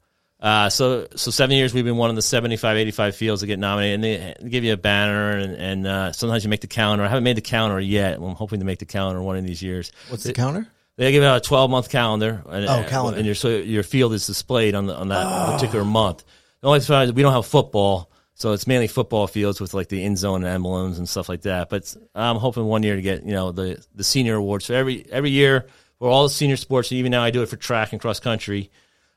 uh, 0.40 0.70
so 0.70 1.06
so 1.14 1.30
seven 1.30 1.56
years 1.56 1.72
we've 1.74 1.84
been 1.84 1.96
one 1.98 2.10
of 2.10 2.16
the 2.16 2.22
75, 2.22 2.76
85 2.76 3.14
fields 3.14 3.40
that 3.42 3.46
get 3.46 3.58
nominated, 3.58 3.94
and 3.94 4.44
they 4.44 4.48
give 4.48 4.64
you 4.64 4.72
a 4.72 4.78
banner, 4.78 5.32
and, 5.36 5.54
and 5.54 5.86
uh, 5.86 6.12
sometimes 6.12 6.42
you 6.42 6.50
make 6.50 6.62
the 6.62 6.66
calendar. 6.66 7.04
I 7.04 7.08
haven't 7.08 7.24
made 7.24 7.36
the 7.36 7.42
calendar 7.42 7.78
yet. 7.78 8.16
I'm 8.16 8.34
hoping 8.34 8.60
to 8.60 8.64
make 8.66 8.78
the 8.78 8.86
calendar 8.86 9.22
one 9.22 9.36
of 9.36 9.44
these 9.44 9.62
years. 9.62 9.92
What's 10.08 10.24
the 10.24 10.32
counter? 10.32 10.66
They 11.00 11.12
give 11.12 11.24
out 11.24 11.38
a 11.38 11.40
12 11.40 11.70
month 11.70 11.88
calendar. 11.88 12.42
And, 12.46 12.66
Oh, 12.66 12.84
calendar. 12.86 13.16
And 13.16 13.24
your 13.24 13.34
so 13.34 13.48
your 13.48 13.82
field 13.82 14.12
is 14.12 14.26
displayed 14.26 14.74
on 14.74 14.84
the 14.84 14.94
on 14.94 15.08
that 15.08 15.24
ah. 15.24 15.54
particular 15.54 15.82
month. 15.82 16.22
The 16.60 16.68
only 16.68 16.80
thing 16.80 17.00
is 17.00 17.14
we 17.14 17.22
don't 17.22 17.32
have 17.32 17.46
football, 17.46 18.10
so 18.34 18.52
it's 18.52 18.66
mainly 18.66 18.86
football 18.86 19.26
fields 19.26 19.62
with 19.62 19.72
like 19.72 19.88
the 19.88 20.04
in 20.04 20.14
zone 20.16 20.44
emblems 20.44 20.98
and 20.98 21.08
stuff 21.08 21.30
like 21.30 21.40
that. 21.42 21.70
But 21.70 21.96
I'm 22.14 22.36
hoping 22.36 22.66
one 22.66 22.82
year 22.82 22.96
to 22.96 23.00
get 23.00 23.24
you 23.24 23.32
know 23.32 23.50
the 23.50 23.82
the 23.94 24.04
senior 24.04 24.34
awards. 24.34 24.66
So 24.66 24.74
every 24.74 25.06
every 25.10 25.30
year 25.30 25.68
for 25.98 26.10
all 26.10 26.24
the 26.24 26.28
senior 26.28 26.58
sports, 26.58 26.92
even 26.92 27.12
now 27.12 27.22
I 27.22 27.30
do 27.30 27.42
it 27.42 27.48
for 27.48 27.56
track 27.56 27.92
and 27.92 28.00
cross 28.00 28.20
country. 28.20 28.70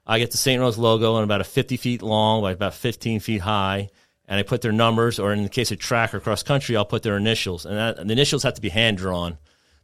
I 0.07 0.19
get 0.19 0.31
the 0.31 0.37
St. 0.37 0.61
Rose 0.61 0.77
logo 0.77 1.17
and 1.17 1.25
about 1.25 1.41
a 1.41 1.45
50 1.45 1.75
feet 1.75 2.01
long 2.01 2.41
by 2.41 2.53
about 2.53 2.75
15 2.75 3.19
feet 3.19 3.41
high. 3.41 3.89
And 4.25 4.39
I 4.39 4.43
put 4.43 4.61
their 4.61 4.71
numbers, 4.71 5.19
or 5.19 5.33
in 5.33 5.43
the 5.43 5.49
case 5.49 5.71
of 5.73 5.79
track 5.79 6.13
or 6.13 6.21
cross 6.21 6.43
country, 6.43 6.77
I'll 6.77 6.85
put 6.85 7.03
their 7.03 7.17
initials. 7.17 7.65
And, 7.65 7.75
that, 7.75 7.99
and 7.99 8.09
the 8.09 8.13
initials 8.13 8.43
have 8.43 8.53
to 8.53 8.61
be 8.61 8.69
hand 8.69 8.97
drawn 8.97 9.37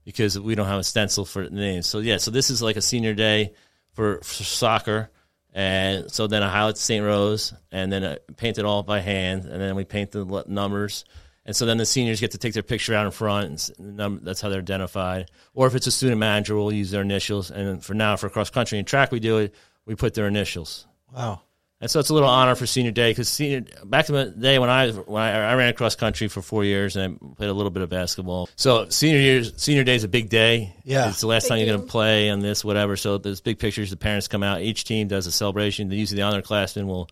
because 0.06 0.40
we 0.40 0.56
don't 0.56 0.68
have 0.68 0.80
a 0.80 0.84
stencil 0.84 1.26
for 1.26 1.44
the 1.44 1.56
names. 1.56 1.88
So 1.88 2.00
yeah, 2.00 2.18
so 2.18 2.32
this 2.32 2.50
is 2.50 2.62
like 2.62 2.76
a 2.76 2.82
senior 2.82 3.14
day 3.14 3.54
for, 3.94 4.18
for 4.18 4.44
soccer, 4.44 5.10
and 5.54 6.12
so 6.12 6.28
then 6.28 6.44
I 6.44 6.50
highlight 6.50 6.78
St. 6.78 7.04
Rose, 7.04 7.54
and 7.72 7.92
then 7.92 8.04
I 8.06 8.18
paint 8.38 8.58
it 8.58 8.66
all 8.66 8.84
by 8.84 9.00
hand, 9.00 9.46
and 9.46 9.62
then 9.62 9.76
we 9.76 9.84
paint 9.84 10.12
the 10.12 10.44
numbers, 10.48 11.06
and 11.46 11.56
so 11.56 11.66
then 11.66 11.78
the 11.78 11.86
seniors 11.86 12.20
get 12.20 12.32
to 12.32 12.38
take 12.38 12.54
their 12.54 12.64
picture 12.64 12.94
out 12.94 13.06
in 13.06 13.12
front, 13.12 13.70
and 13.80 14.20
that's 14.22 14.42
how 14.42 14.50
they're 14.50 14.60
identified. 14.60 15.32
Or 15.54 15.68
if 15.68 15.76
it's 15.76 15.88
a 15.88 15.92
student 15.92 16.20
manager, 16.20 16.56
we'll 16.56 16.72
use 16.72 16.92
their 16.92 17.02
initials, 17.02 17.50
and 17.50 17.84
for 17.84 17.94
now 17.94 18.16
for 18.16 18.30
cross 18.30 18.50
country 18.50 18.78
and 18.78 18.88
track, 18.88 19.12
we 19.12 19.20
do 19.20 19.40
it. 19.40 19.56
We 19.86 19.96
put 19.96 20.14
their 20.14 20.28
initials. 20.28 20.86
Wow. 21.12 21.42
And 21.82 21.90
so 21.90 22.02
it's 22.02 22.10
a 22.10 22.14
little 22.14 22.28
honor 22.28 22.56
for 22.56 22.66
senior 22.66 22.92
day 22.92 23.12
because 23.12 23.30
senior 23.30 23.64
back 23.86 24.10
in 24.10 24.16
the 24.16 24.26
day 24.26 24.60
when 24.60 24.70
I 24.70 24.92
when 24.92 25.22
I, 25.22 25.52
I 25.52 25.56
ran 25.56 25.74
cross 25.76 25.96
country 25.96 26.28
for 26.28 26.42
four 26.42 26.66
years 26.66 26.98
and 26.98 27.18
I 27.22 27.36
played 27.36 27.50
a 27.50 27.54
little 27.54 27.70
bit 27.70 27.82
of 27.84 27.90
basketball. 27.90 28.50
So 28.58 28.90
senior 28.90 29.20
years 29.20 29.54
senior 29.56 29.86
day 29.86 29.96
is 29.96 30.04
a 30.04 30.10
big 30.10 30.28
day. 30.28 30.76
Yeah. 30.84 31.08
it's 31.08 31.22
the 31.22 31.28
last 31.28 31.44
Big 31.44 31.50
time 31.50 31.60
you're 31.60 31.68
going 31.68 31.82
to 31.82 31.88
play 31.88 32.28
and 32.28 32.42
this 32.42 32.66
whatever. 32.66 32.98
So 32.98 33.18
there's 33.18 33.40
big 33.40 33.60
pictures. 33.60 33.92
The 33.92 33.98
parents 33.98 34.28
come 34.28 34.44
out. 34.44 34.62
Each 34.62 34.84
team 34.84 35.08
does 35.08 35.26
a 35.26 35.32
celebration. 35.32 35.90
Usually 35.90 36.18
the 36.18 36.24
honor 36.24 36.42
classmen 36.42 36.86
will, 36.86 37.10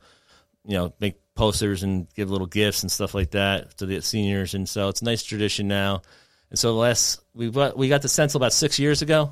you 0.66 0.74
know, 0.74 0.94
make 1.00 1.16
posters 1.34 1.84
and 1.84 2.14
give 2.14 2.30
little 2.30 2.48
gifts 2.48 2.84
and 2.84 2.92
stuff 2.92 3.16
like 3.16 3.32
that 3.32 3.78
to 3.78 3.86
the 3.86 4.02
seniors. 4.02 4.54
And 4.54 4.68
so 4.68 4.90
it's 4.90 5.02
a 5.02 5.06
nice 5.06 5.24
tradition 5.24 5.70
now. 5.70 6.02
And 6.50 6.60
so 6.60 6.74
the 6.74 6.80
last 6.80 7.22
we 7.34 7.50
got 7.52 7.78
we 7.78 7.88
got 7.88 8.02
the 8.02 8.10
stencil 8.10 8.38
about 8.38 8.52
six 8.52 8.80
years 8.80 9.02
ago. 9.02 9.32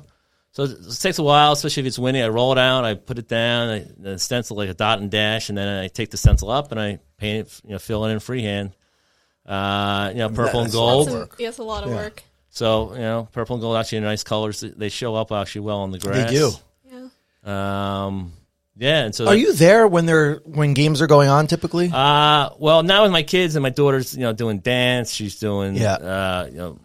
So 0.56 0.62
it 0.62 0.70
it 0.70 1.00
takes 1.00 1.18
a 1.18 1.22
while, 1.22 1.52
especially 1.52 1.82
if 1.82 1.86
it's 1.88 1.98
windy. 1.98 2.22
I 2.22 2.28
roll 2.28 2.50
it 2.52 2.56
out, 2.56 2.86
I 2.86 2.94
put 2.94 3.18
it 3.18 3.28
down, 3.28 3.68
I 3.68 3.86
the 3.98 4.18
stencil 4.18 4.56
like 4.56 4.70
a 4.70 4.74
dot 4.74 5.00
and 5.00 5.10
dash, 5.10 5.50
and 5.50 5.58
then 5.58 5.68
I 5.84 5.88
take 5.88 6.10
the 6.10 6.16
stencil 6.16 6.50
up 6.50 6.72
and 6.72 6.80
I 6.80 6.98
paint 7.18 7.46
it, 7.46 7.60
you 7.62 7.72
know, 7.72 7.78
fill 7.78 8.06
it 8.06 8.12
in 8.12 8.20
freehand. 8.20 8.72
Uh, 9.44 10.08
you 10.14 10.18
know, 10.20 10.30
purple 10.30 10.60
and 10.60 10.68
That's 10.68 10.74
gold. 10.74 11.10
Some, 11.10 11.28
yes, 11.38 11.58
a 11.58 11.62
lot 11.62 11.84
of 11.84 11.90
work. 11.90 12.22
So 12.48 12.94
you 12.94 13.00
know, 13.00 13.28
purple 13.32 13.56
and 13.56 13.60
gold 13.60 13.76
actually 13.76 13.98
are 13.98 14.02
nice 14.02 14.24
colors. 14.24 14.60
They 14.60 14.88
show 14.88 15.14
up 15.14 15.30
actually 15.30 15.60
well 15.60 15.80
on 15.80 15.90
the 15.90 15.98
grass. 15.98 16.30
They 16.30 16.38
do. 16.38 16.50
Yeah. 17.44 18.04
Um, 18.06 18.32
yeah, 18.78 19.04
and 19.04 19.14
so 19.14 19.26
Are 19.26 19.34
you 19.36 19.52
there 19.52 19.86
when 19.86 20.06
they're 20.06 20.36
when 20.46 20.72
games 20.72 21.02
are 21.02 21.06
going 21.06 21.28
on? 21.28 21.48
Typically. 21.48 21.90
Uh, 21.92 22.48
well, 22.58 22.82
now 22.82 23.02
with 23.02 23.12
my 23.12 23.24
kids 23.24 23.56
and 23.56 23.62
my 23.62 23.68
daughter's, 23.68 24.14
you 24.14 24.22
know, 24.22 24.32
doing 24.32 24.60
dance, 24.60 25.12
she's 25.12 25.38
doing, 25.38 25.76
Yeah. 25.76 25.96
uh, 25.96 26.48
you 26.50 26.56
know, 26.56 26.78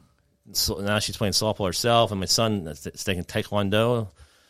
so 0.53 0.75
now 0.75 0.99
she's 0.99 1.17
playing 1.17 1.33
softball 1.33 1.65
herself, 1.67 2.11
and 2.11 2.19
my 2.19 2.25
son 2.25 2.67
is 2.67 2.85
is 2.87 3.03
taking 3.03 3.23
taekwondo. 3.23 4.09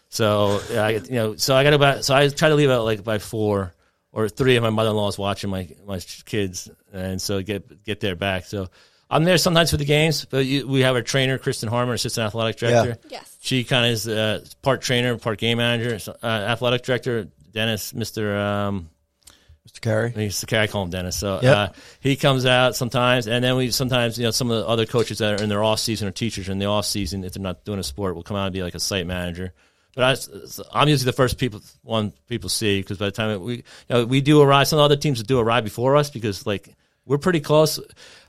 So 0.10 0.62
yeah, 0.72 0.86
I, 0.86 0.94
get- 0.94 1.10
you 1.10 1.16
know, 1.16 1.36
so 1.36 1.56
I 1.56 1.64
got 1.64 1.74
about, 1.74 2.04
so 2.06 2.16
I 2.16 2.28
try 2.30 2.50
to 2.50 2.56
leave 2.56 2.70
out 2.70 2.84
like 2.84 3.04
by 3.04 3.20
four 3.20 3.74
or 4.12 4.28
three 4.28 4.58
of 4.58 4.64
my 4.64 4.70
mother 4.70 4.90
in 4.90 4.96
laws 4.96 5.18
watching 5.18 5.50
my 5.50 5.70
my 5.86 6.00
kids, 6.26 6.70
and 6.92 7.22
so 7.22 7.42
get 7.42 7.84
get 7.86 8.00
there 8.00 8.16
back. 8.16 8.46
So 8.46 8.68
I'm 9.10 9.24
there 9.24 9.38
sometimes 9.38 9.72
for 9.72 9.78
the 9.78 9.86
games, 9.86 10.26
but 10.26 10.46
you, 10.46 10.68
we 10.68 10.82
have 10.82 10.96
our 10.96 11.02
trainer 11.02 11.38
Kristen 11.38 11.70
Harmer, 11.70 11.94
assistant 11.94 12.28
athletic 12.28 12.58
director. 12.58 12.98
Yes. 13.10 13.38
She 13.42 13.64
kind 13.64 13.86
of 13.86 13.92
is 13.92 14.08
uh, 14.08 14.46
part 14.62 14.82
trainer, 14.82 15.18
part 15.18 15.38
game 15.40 15.58
manager, 15.58 16.00
so, 16.00 16.16
uh, 16.22 16.26
athletic 16.26 16.84
director. 16.84 17.28
Dennis, 17.52 17.94
Mister. 17.94 18.38
Um, 18.38 18.90
Mr. 19.72 19.82
Carey. 19.82 20.12
He's 20.12 20.44
guy 20.46 20.64
I 20.64 20.68
call 20.68 20.84
him 20.84 20.90
Dennis. 20.90 21.16
So 21.16 21.40
Yep. 21.42 21.58
uh, 21.58 21.70
he 22.00 22.16
comes 22.16 22.46
out 22.46 22.76
sometimes, 22.76 23.28
and 23.28 23.44
then 23.44 23.56
we 23.56 23.72
sometimes 23.72 24.18
you 24.18 24.26
know 24.26 24.32
some 24.32 24.52
of 24.52 24.58
the 24.64 24.68
other 24.68 24.86
coaches 24.86 25.20
that 25.20 25.40
are 25.40 25.44
in 25.44 25.50
their 25.50 25.64
off 25.64 25.80
season 25.80 26.08
or 26.08 26.12
teachers 26.12 26.50
in 26.50 26.60
the 26.60 26.66
off 26.66 26.86
season 26.86 27.24
if 27.24 27.34
they're 27.34 27.44
not 27.44 27.64
doing 27.66 27.80
a 27.80 27.84
sport 27.84 28.16
will 28.16 28.24
come 28.24 28.38
out 28.38 28.46
and 28.48 28.54
be 28.54 28.64
like 28.64 28.76
a 28.76 28.80
site 28.80 29.08
manager. 29.08 29.54
But 29.96 30.04
I, 30.04 30.80
I'm 30.82 30.88
usually 30.88 31.06
the 31.10 31.16
first 31.16 31.38
people 31.38 31.62
one 31.84 32.14
people 32.28 32.50
see 32.50 32.80
because 32.82 32.98
by 32.98 33.06
the 33.06 33.12
time 33.12 33.42
we 33.42 33.56
you 33.58 33.64
know, 33.90 34.06
we 34.06 34.22
do 34.22 34.42
a 34.42 34.46
ride, 34.46 34.66
some 34.68 34.80
other 34.80 34.96
teams 34.96 35.22
do 35.24 35.40
a 35.40 35.44
ride 35.44 35.64
before 35.64 35.96
us 35.98 36.10
because 36.10 36.46
like 36.46 36.76
we're 37.06 37.18
pretty 37.18 37.40
close. 37.42 37.78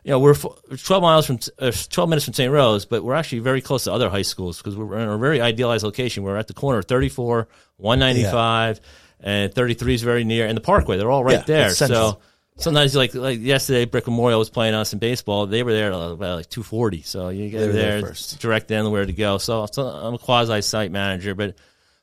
You 0.03 0.11
know, 0.11 0.19
we're 0.19 0.35
12 0.35 1.03
miles 1.03 1.27
from 1.27 1.39
uh, 1.61 1.71
12 1.71 2.09
minutes 2.09 2.25
from 2.25 2.35
St. 2.35 2.51
Rose, 2.53 2.85
but 2.85 3.05
we're 3.05 3.15
actually 3.15 3.39
very 3.39 3.61
close 3.61 3.85
to 3.85 3.93
other 3.93 4.09
high 4.11 4.23
schools 4.23 4.59
because 4.59 4.77
we're 4.77 4.99
in 4.99 5.09
a 5.09 5.19
very 5.19 5.41
idealized 5.41 5.85
location. 5.85 6.25
We're 6.25 6.37
at 6.37 6.49
the 6.49 6.55
corner 6.55 6.81
of 6.81 6.87
34, 6.87 7.47
195, 7.77 8.81
and 9.23 9.53
33 9.55 9.95
is 9.95 10.03
very 10.03 10.25
near, 10.25 10.47
and 10.47 10.57
the 10.57 10.61
Parkway. 10.63 10.97
They're 10.99 11.11
all 11.11 11.25
right 11.25 11.39
Yeah, 11.39 11.43
there. 11.45 11.67
it's 11.69 11.79
central. 11.79 12.13
So 12.13 12.21
sometimes, 12.59 12.95
like 12.95 13.15
like 13.15 13.41
yesterday, 13.41 13.85
Brick 13.85 14.07
Memorial 14.07 14.39
was 14.39 14.51
playing 14.51 14.75
us 14.75 14.93
in 14.93 14.99
baseball. 14.99 15.47
They 15.47 15.63
were 15.63 15.73
there 15.73 15.93
at 15.93 15.99
about 16.13 16.37
like 16.37 16.49
240. 16.51 17.03
So 17.03 17.29
you 17.31 17.49
get 17.51 17.59
there 17.61 17.73
there, 17.73 18.01
first. 18.03 18.41
direct 18.41 18.71
in 18.71 18.91
where 18.91 19.07
to 19.07 19.13
go. 19.13 19.39
So, 19.39 19.67
so 19.71 19.83
I'm 19.87 20.15
a 20.15 20.19
quasi 20.19 20.61
site 20.63 20.91
manager, 20.91 21.35
but. 21.35 21.57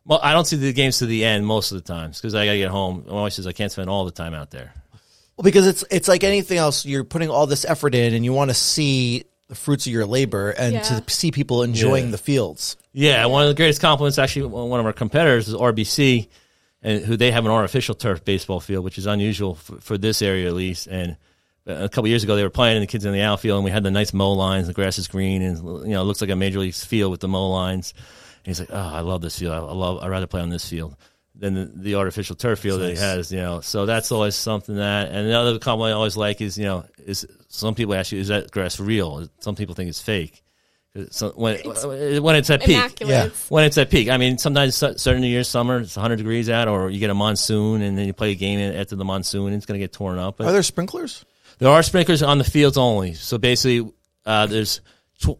Well, 0.06 0.20
I 0.24 0.34
don't 0.34 0.46
see 0.46 0.56
the 0.56 0.74
games 0.74 1.00
to 1.00 1.06
the 1.06 1.24
end 1.24 1.46
most 1.46 1.72
of 1.72 1.78
the 1.78 1.84
times 1.94 2.20
because 2.20 2.34
I 2.34 2.46
got 2.46 2.54
to 2.54 2.58
get 2.58 2.72
home. 2.72 3.04
My 3.06 3.14
wife 3.14 3.34
says 3.34 3.46
I 3.46 3.52
can't 3.52 3.72
spend 3.72 3.92
all 3.92 4.06
the 4.06 4.12
time 4.12 4.34
out 4.34 4.50
there. 4.50 4.74
Well, 5.38 5.44
because 5.44 5.68
it's 5.68 5.84
it's 5.92 6.08
like 6.08 6.24
anything 6.24 6.58
else. 6.58 6.84
You're 6.84 7.04
putting 7.04 7.30
all 7.30 7.46
this 7.46 7.64
effort 7.64 7.94
in, 7.94 8.16
and 8.16 8.26
you 8.26 8.34
want 8.34 8.50
to 8.50 8.56
see 8.56 9.26
the 9.50 9.56
fruits 9.56 9.86
of 9.86 9.94
your 9.94 10.08
labor 10.08 10.50
and 10.50 10.74
Yeah. 10.76 10.82
to 10.82 11.04
see 11.10 11.32
people 11.32 11.62
enjoying 11.62 12.06
Yeah. 12.06 12.12
the 12.12 12.18
fields. 12.18 12.76
Yeah, 12.92 13.24
one 13.28 13.44
of 13.44 13.50
the 13.50 13.54
greatest 13.54 13.82
compliments, 13.82 14.18
actually, 14.18 14.48
one 14.48 14.80
of 14.80 14.86
our 14.86 14.94
competitors 14.94 15.48
is 15.48 15.54
RBC, 15.54 16.28
and 16.82 17.04
who 17.04 17.18
they 17.18 17.32
have 17.32 17.46
an 17.46 17.52
artificial 17.52 17.96
turf 17.96 18.24
baseball 18.24 18.60
field, 18.60 18.84
which 18.84 18.98
is 18.98 19.06
unusual 19.06 19.56
for, 19.56 19.80
for 19.82 19.98
this 19.98 20.22
area 20.22 20.48
at 20.48 20.54
least. 20.54 20.88
And 20.88 21.18
uh, 21.68 21.74
a 21.74 21.90
couple 21.90 22.08
years 22.08 22.24
ago, 22.24 22.36
they 22.36 22.44
were 22.44 22.50
playing, 22.50 22.78
and 22.78 22.84
the 22.84 22.88
kids 22.88 23.06
in 23.06 23.14
the 23.14 23.22
outfield, 23.22 23.58
and 23.58 23.66
we 23.66 23.72
had 23.72 23.84
the 23.84 23.92
nice 23.92 24.14
mow 24.14 24.34
lines. 24.34 24.68
The 24.68 24.74
grass 24.74 24.98
is 24.98 25.08
green, 25.08 25.42
and 25.42 25.58
you 25.86 25.94
know, 25.94 26.02
it 26.02 26.06
looks 26.06 26.22
like 26.22 26.30
a 26.30 26.36
major 26.36 26.60
league 26.60 26.74
field 26.74 27.12
with 27.12 27.20
the 27.20 27.28
mow 27.28 27.50
lines. 27.50 27.94
And 28.46 28.48
he's 28.48 28.60
like, 28.60 28.70
"Oh, 28.72 28.78
I 28.78 29.02
love 29.02 29.22
this 29.22 29.40
field. 29.40 29.54
I 29.54 29.58
I 29.58 29.74
love. 29.74 30.02
I'd 30.02 30.10
rather 30.10 30.28
play 30.28 30.42
on 30.42 30.50
this 30.50 30.68
field." 30.68 30.96
Than 31.36 31.54
the, 31.54 31.66
the 31.74 31.96
artificial 31.96 32.36
turf 32.36 32.60
field 32.60 32.82
that 32.82 32.90
he 32.90 32.98
has, 32.98 33.32
you 33.32 33.38
know, 33.38 33.62
so 33.62 33.86
that's 33.86 34.12
always 34.12 34.36
something 34.36 34.76
that. 34.76 35.08
And 35.08 35.28
another 35.28 35.52
other 35.52 35.60
compliment 35.60 35.94
I 35.94 35.96
always 35.96 36.18
like 36.18 36.42
is, 36.42 36.58
you 36.58 36.66
know, 36.66 36.84
is 37.06 37.26
some 37.48 37.76
people 37.76 37.94
ask 37.94 38.12
you, 38.12 38.20
is 38.20 38.28
that 38.28 38.52
grass 38.52 38.78
real? 38.78 39.26
Some 39.40 39.56
people 39.56 39.74
think 39.74 39.88
it's 39.88 40.02
fake. 40.02 40.44
So 41.12 41.32
when 41.36 41.60
when 42.24 42.36
it's 42.36 42.50
at 42.50 42.62
peak, 42.62 42.70
Immaculate. 42.78 43.14
Yeah. 43.14 43.30
When 43.50 43.64
it's 43.64 43.78
at 43.78 43.90
peak. 43.92 44.10
I 44.10 44.18
mean, 44.18 44.38
sometimes 44.40 44.76
cer- 44.76 44.98
certain 44.98 45.24
years, 45.24 45.48
summer, 45.48 45.80
it's 45.80 45.96
100 45.96 46.16
degrees 46.16 46.50
out, 46.50 46.68
or 46.68 46.90
you 46.90 47.00
get 47.00 47.10
a 47.12 47.14
monsoon, 47.16 47.82
and 47.84 47.98
then 47.98 48.08
you 48.08 48.14
play 48.14 48.32
a 48.32 48.36
game 48.36 48.60
after 48.60 48.96
the 48.96 49.06
monsoon, 49.06 49.48
and 49.48 49.56
it's 49.56 49.66
going 49.68 49.80
to 49.80 49.84
get 49.84 49.94
torn 49.94 50.18
up. 50.18 50.38
But 50.38 50.48
Are 50.48 50.52
there 50.52 50.64
sprinklers? 50.64 51.26
there 51.60 51.70
are 51.70 51.84
sprinklers 51.84 52.24
on 52.24 52.38
the 52.40 52.44
fields 52.44 52.78
only. 52.78 53.14
So 53.14 53.38
basically, 53.38 53.92
uh, 54.26 54.48
there's 54.48 54.82
tw- 55.22 55.38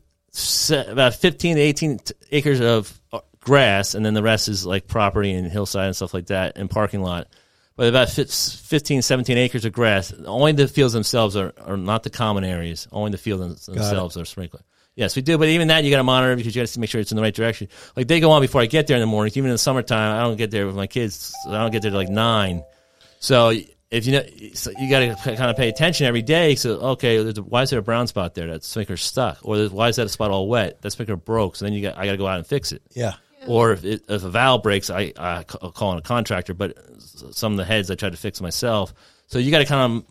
about 0.88 1.16
15 1.16 1.56
to 1.56 1.62
18 1.62 1.98
t- 2.00 2.14
acres 2.32 2.62
of 2.62 3.00
uh, 3.12 3.20
grass, 3.40 3.96
and 3.96 4.06
then 4.06 4.14
the 4.14 4.24
rest 4.24 4.50
is 4.50 4.66
like 4.68 4.88
property 4.88 5.32
and 5.34 5.52
hillside 5.52 5.88
and 5.88 5.96
stuff 5.96 6.14
like 6.14 6.28
that, 6.28 6.58
and 6.58 6.70
parking 6.70 7.02
lot. 7.02 7.28
But 7.76 7.88
about 7.88 8.10
fif- 8.10 8.30
15, 8.32 9.02
17 9.02 9.38
acres 9.38 9.66
of 9.66 9.72
grass. 9.74 10.14
Only 10.26 10.52
the 10.52 10.68
fields 10.68 10.94
themselves 10.94 11.36
are, 11.36 11.54
are 11.66 11.78
not 11.78 12.04
the 12.04 12.10
common 12.12 12.44
areas. 12.44 12.88
Only 12.92 13.12
the 13.12 13.18
fields 13.18 13.66
themselves 13.66 14.16
are 14.16 14.26
sprinkled. 14.26 14.64
Yes, 15.00 15.16
we 15.16 15.22
do. 15.22 15.38
But 15.38 15.48
even 15.48 15.70
that, 15.70 15.86
you 15.86 15.92
got 15.92 15.98
to 16.00 16.04
monitor 16.04 16.36
because 16.36 16.54
you 16.54 16.62
got 16.62 16.68
to 16.68 16.80
make 16.82 16.90
sure 16.90 17.00
it's 17.00 17.14
in 17.14 17.16
the 17.16 17.22
right 17.22 17.34
direction. 17.34 17.70
Like 17.96 18.10
they 18.10 18.20
go 18.20 18.32
on 18.32 18.42
before 18.42 18.60
I 18.60 18.66
get 18.66 18.86
there 18.86 18.98
in 18.98 19.00
the 19.00 19.08
mornings. 19.08 19.38
Even 19.38 19.50
in 19.50 19.54
the 19.54 19.58
summertime, 19.58 20.20
I 20.20 20.24
don't 20.24 20.36
get 20.36 20.52
there 20.52 20.66
with 20.66 20.76
my 20.76 20.88
kids. 20.88 21.34
I 21.48 21.54
don't 21.54 21.72
get 21.72 21.84
there 21.84 21.92
till 21.92 21.98
like 21.98 22.10
nine. 22.10 22.66
So 23.22 23.54
if 23.92 24.06
you 24.06 24.12
know, 24.12 24.24
so 24.56 24.72
you 24.78 24.90
got 24.90 25.00
to 25.00 25.38
kind 25.38 25.50
of 25.50 25.56
pay 25.56 25.70
attention 25.70 26.06
every 26.06 26.22
day. 26.22 26.56
So 26.56 26.80
okay, 26.80 27.32
why 27.32 27.62
is 27.62 27.70
there 27.70 27.80
a 27.80 27.82
brown 27.82 28.08
spot 28.08 28.36
there? 28.36 28.48
That 28.48 28.66
sprinkler's 28.66 29.02
stuck, 29.02 29.38
or 29.42 29.70
why 29.70 29.88
is 29.88 29.96
that 29.96 30.06
a 30.06 30.10
spot 30.10 30.32
all 30.32 30.50
wet? 30.50 30.82
That 30.82 30.92
sprinkler 30.92 31.16
broke. 31.16 31.56
So 31.56 31.64
then 31.64 31.74
you 31.74 31.82
got 31.82 31.98
I 31.98 32.04
got 32.04 32.12
to 32.12 32.18
go 32.18 32.28
out 32.28 32.38
and 32.38 32.46
fix 32.46 32.74
it. 32.74 32.82
Yeah. 32.92 33.14
Or 33.48 33.72
if, 33.72 33.86
it, 33.86 34.04
if 34.10 34.26
a 34.26 34.30
valve 34.30 34.64
breaks, 34.64 34.90
I, 34.90 35.14
I 35.18 35.44
call 35.44 35.94
in 35.94 35.98
a 35.98 36.02
contractor. 36.02 36.54
But 36.54 36.78
some 37.32 37.54
of 37.54 37.58
the 37.58 37.64
heads 37.64 37.90
I 37.90 37.96
try 37.96 38.10
to 38.10 38.18
fix 38.18 38.42
myself. 38.42 38.94
So 39.28 39.40
you 39.40 39.50
got 39.50 39.60
to 39.60 39.66
kind 39.66 39.94
of 39.94 40.06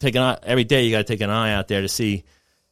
take 0.00 0.16
an 0.16 0.22
eye 0.22 0.38
every 0.42 0.64
day. 0.64 0.82
You 0.82 0.90
got 0.90 0.98
to 0.98 1.04
take 1.04 1.20
an 1.20 1.30
eye 1.30 1.52
out 1.52 1.68
there 1.68 1.82
to 1.82 1.88
see 1.88 2.24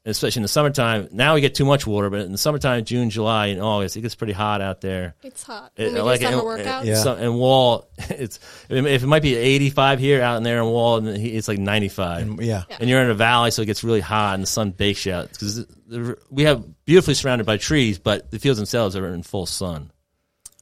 especially 0.07 0.41
in 0.41 0.43
the 0.45 0.49
summertime. 0.49 1.09
Now 1.13 1.35
we 1.35 1.41
get 1.41 1.55
too 1.55 1.65
much 1.65 1.87
water, 1.87 2.09
but 2.11 2.21
in 2.21 2.33
the 2.33 2.39
summertime, 2.39 2.85
June, 2.85 3.11
July, 3.11 3.47
and 3.49 3.61
August, 3.61 3.97
it 3.97 4.01
gets 4.01 4.15
pretty 4.15 4.33
hot 4.33 4.61
out 4.63 4.81
there. 4.81 5.15
It's 5.23 5.43
hot. 5.43 5.73
It- 5.77 5.85
When 5.85 5.93
we 5.93 5.99
do 5.99 6.05
like, 6.05 6.21
summer 6.23 6.55
and- 6.57 6.67
workouts. 6.67 6.85
Yeah. 6.87 6.95
So, 7.03 7.15
and 7.15 7.39
Wall, 7.39 7.89
it's 7.99 8.39
if 8.69 9.03
it 9.03 9.07
might 9.07 9.23
be 9.23 9.35
85 9.37 9.99
here 9.99 10.23
out 10.23 10.37
in 10.39 10.43
there 10.43 10.59
in 10.59 10.65
Wall, 10.67 10.97
and 10.99 11.09
it's 11.09 11.49
like 11.49 11.59
95. 11.59 12.43
Yeah. 12.43 12.63
And 12.81 12.89
you're 12.89 13.03
in 13.03 13.11
a 13.11 13.15
valley, 13.15 13.51
so 13.51 13.63
it 13.63 13.67
gets 13.67 13.85
really 13.85 14.01
hot, 14.01 14.35
and 14.35 14.43
the 14.43 14.47
sun 14.47 14.71
bakes 14.71 15.05
you 15.05 15.13
out. 15.13 15.31
Because 15.31 15.67
we 16.31 16.45
have 16.45 16.65
beautifully 16.87 17.15
surrounded 17.15 17.45
by 17.47 17.57
trees, 17.59 17.99
but 17.99 18.31
the 18.31 18.39
fields 18.39 18.59
themselves 18.59 18.97
are 18.97 19.07
in 19.09 19.23
full 19.23 19.47
sun. 19.47 19.91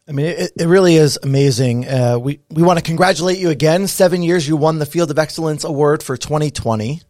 I 0.08 0.12
mean, 0.12 0.24
it, 0.24 0.52
it 0.58 0.66
really 0.66 0.96
is 0.96 1.18
amazing. 1.22 1.86
Uh, 1.86 2.18
we 2.18 2.40
we 2.50 2.62
want 2.62 2.78
to 2.78 2.82
congratulate 2.82 3.36
you 3.38 3.50
again. 3.50 3.86
Seven 3.86 4.22
years, 4.22 4.48
you 4.48 4.56
won 4.56 4.78
the 4.78 4.86
Field 4.86 5.10
of 5.10 5.18
Excellence 5.18 5.64
Award 5.64 6.02
for 6.02 6.16
2020. 6.16 7.02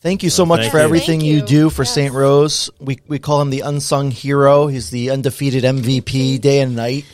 Thank 0.00 0.22
you 0.22 0.30
so 0.30 0.46
much 0.46 0.60
thank 0.60 0.72
for 0.72 0.78
you. 0.78 0.84
everything 0.84 1.20
you. 1.20 1.36
you. 1.36 1.42
do 1.42 1.70
for 1.70 1.82
Yes. 1.82 1.92
St. 1.94 2.14
Rose. 2.14 2.70
We 2.80 3.00
we 3.06 3.18
call 3.18 3.42
him 3.42 3.50
the 3.50 3.60
unsung 3.60 4.10
hero. 4.10 4.66
He's 4.66 4.90
the 4.90 5.10
undefeated 5.10 5.62
MVP 5.64 6.40
day 6.40 6.60
and 6.60 6.74
night. 6.74 7.04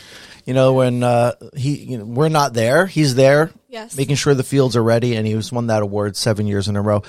You 0.45 0.55
know, 0.55 0.75
when 0.75 1.03
uh, 1.03 1.33
he 1.57 1.77
you 1.77 1.99
know, 1.99 2.05
we're 2.05 2.29
not 2.29 2.53
there, 2.55 2.87
he's 2.87 3.17
there, 3.17 3.51
Yes. 3.69 3.97
making 3.97 4.15
sure 4.15 4.33
the 4.35 4.45
fields 4.45 4.77
are 4.77 4.83
ready, 4.83 5.17
and 5.17 5.27
he 5.27 5.35
he's 5.35 5.51
won 5.51 5.67
that 5.67 5.83
award 5.83 6.17
seven 6.17 6.47
years 6.47 6.69
in 6.69 6.77
a 6.77 6.81
row. 6.83 7.01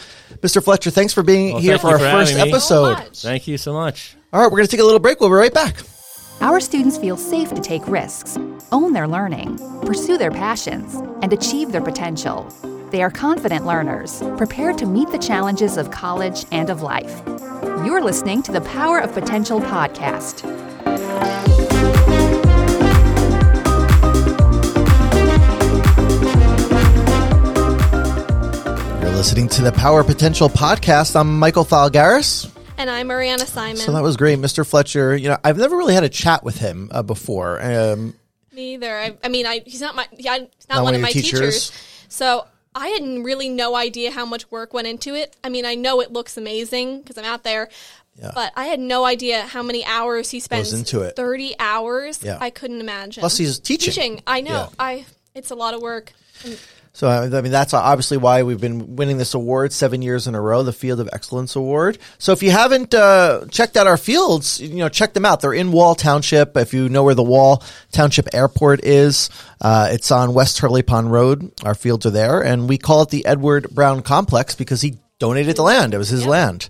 Mr. 0.42 0.64
Fletcher, 0.64 0.90
thanks 0.90 1.14
for 1.14 1.22
being 1.22 1.52
Well, 1.54 1.62
here 1.62 1.78
for 1.78 1.90
our 1.90 2.00
for 2.00 2.10
first 2.10 2.34
episode. 2.36 3.16
So. 3.16 3.28
Thank 3.28 3.48
you 3.48 3.60
so 3.60 3.74
much. 3.74 4.16
All 4.34 4.42
right, 4.42 4.48
we're 4.52 4.58
going 4.58 4.66
to 4.68 4.72
take 4.72 4.82
a 4.82 4.84
little 4.84 5.00
break. 5.00 5.20
We'll 5.20 5.30
be 5.30 5.36
right 5.36 5.54
back. 5.54 5.78
Our 6.42 6.60
students 6.60 6.98
feel 6.98 7.16
safe 7.18 7.50
to 7.52 7.62
take 7.62 7.88
risks, 7.88 8.38
own 8.72 8.94
their 8.94 9.08
learning, 9.08 9.58
pursue 9.86 10.18
their 10.18 10.32
passions, 10.32 10.96
and 11.22 11.32
achieve 11.32 11.72
their 11.72 11.82
potential. 11.82 12.52
They 12.90 13.02
are 13.04 13.12
confident 13.12 13.66
learners, 13.66 14.22
prepared 14.38 14.78
to 14.78 14.86
meet 14.86 15.10
the 15.12 15.18
challenges 15.18 15.76
of 15.76 15.92
college 15.92 16.46
and 16.52 16.70
of 16.70 16.82
life. 16.82 17.22
You're 17.86 18.02
listening 18.02 18.42
to 18.44 18.52
the 18.54 18.62
Power 18.62 19.00
of 19.00 19.14
Potential 19.14 19.60
podcast. 19.60 20.44
You're 29.02 29.12
listening 29.16 29.48
to 29.50 29.62
the 29.62 29.72
Power 29.72 30.04
Potential 30.04 30.50
podcast. 30.50 31.16
I'm 31.16 31.38
Michael 31.40 31.64
Falgaris. 31.66 32.52
And 32.78 32.90
I'm 32.90 33.10
Ariana 33.10 33.46
Simon. 33.46 33.78
So 33.78 33.92
that 33.92 34.02
was 34.02 34.18
great, 34.18 34.40
Mr. 34.40 34.66
Fletcher. 34.68 35.16
You 35.16 35.30
know, 35.30 35.38
I've 35.44 35.58
never 35.58 35.78
really 35.78 35.94
had 35.94 36.04
a 36.04 36.10
chat 36.10 36.44
with 36.44 36.58
him 36.58 36.90
uh, 36.92 37.04
before. 37.04 37.62
Um, 37.62 38.16
Me 38.54 38.74
either. 38.74 38.98
I, 38.98 39.18
I 39.24 39.28
mean, 39.30 39.46
I, 39.46 39.62
he's 39.66 39.82
not 39.82 39.96
my. 39.96 40.08
Yeah, 40.18 40.38
he's 40.40 40.68
not, 40.70 40.78
Not 40.78 40.84
one 40.84 40.84
one 40.86 40.94
of 40.96 41.00
of 41.00 41.04
my 41.04 41.12
teachers. 41.12 41.70
teachers? 41.70 41.72
So 42.10 42.46
I 42.78 42.88
had 42.90 43.04
really 43.26 43.50
no 43.50 43.76
idea 43.76 44.12
how 44.12 44.26
much 44.26 44.50
work 44.52 44.74
went 44.74 44.88
into 44.88 45.16
it. 45.16 45.36
I 45.44 45.50
mean, 45.50 45.66
I 45.66 45.76
know 45.76 46.02
it 46.02 46.12
looks 46.12 46.38
amazing 46.38 47.02
because 47.02 47.18
I'm 47.18 47.26
out 47.26 47.44
there. 47.44 47.70
But 48.20 48.52
I 48.56 48.66
had 48.66 48.80
no 48.80 49.06
idea 49.06 49.44
how 49.44 49.62
many 49.62 49.86
hours 49.86 50.32
he 50.32 50.40
spends 50.40 50.74
into 50.74 51.02
it. 51.02 51.16
Thirty 51.16 51.54
hours. 51.60 52.24
Yeah. 52.24 52.40
I 52.42 52.50
couldn't 52.50 52.80
imagine. 52.80 53.22
Plus, 53.22 53.38
he's 53.38 53.60
teaching. 53.60 53.94
Teaching. 53.94 54.24
I 54.26 54.42
know. 54.42 54.52
Yeah. 54.52 54.70
I. 54.80 55.06
It's 55.36 55.52
a 55.52 55.56
lot 55.56 55.76
of 55.76 55.82
work. 55.82 56.14
So 56.98 57.08
I 57.08 57.26
I 57.26 57.42
mean, 57.42 57.52
that's 57.52 57.76
obviously 57.76 58.18
why 58.18 58.42
we've 58.42 58.60
been 58.60 58.96
winning 58.96 59.20
this 59.20 59.36
award 59.36 59.72
seven 59.72 60.02
years 60.02 60.26
in 60.26 60.34
a 60.34 60.42
row, 60.42 60.64
the 60.64 60.74
Field 60.74 61.00
of 61.00 61.08
Excellence 61.14 61.56
Award. 61.56 62.00
So 62.18 62.32
if 62.32 62.42
you 62.42 62.50
haven't 62.50 62.92
uh, 62.96 63.46
checked 63.52 63.78
out 63.78 63.86
our 63.86 63.98
fields, 63.98 64.60
you 64.60 64.78
know, 64.78 64.90
check 64.90 65.14
them 65.14 65.24
out. 65.24 65.42
They're 65.42 65.54
in 65.54 65.72
Wall 65.72 65.94
Township. 65.94 66.58
If 66.58 66.74
you 66.74 66.90
know 66.90 67.04
where 67.04 67.14
the 67.14 67.22
Wall 67.22 67.62
Township 67.92 68.34
Airport 68.34 68.84
is, 68.84 69.30
uh, 69.62 69.90
it's 69.92 70.10
on 70.10 70.34
West 70.34 70.58
Hurley 70.58 70.82
Pond 70.82 71.12
Road. 71.12 71.52
Our 71.64 71.76
fields 71.76 72.08
are 72.08 72.10
there, 72.10 72.44
and 72.44 72.68
we 72.68 72.80
call 72.80 73.04
it 73.04 73.10
the 73.10 73.28
Edward 73.28 73.70
Brown 73.70 74.02
Complex 74.02 74.56
because 74.56 74.82
he 74.82 74.98
donated 75.20 75.58
the 75.58 75.62
land. 75.62 75.94
It 75.94 76.00
was 76.00 76.10
his 76.10 76.26
land. 76.26 76.68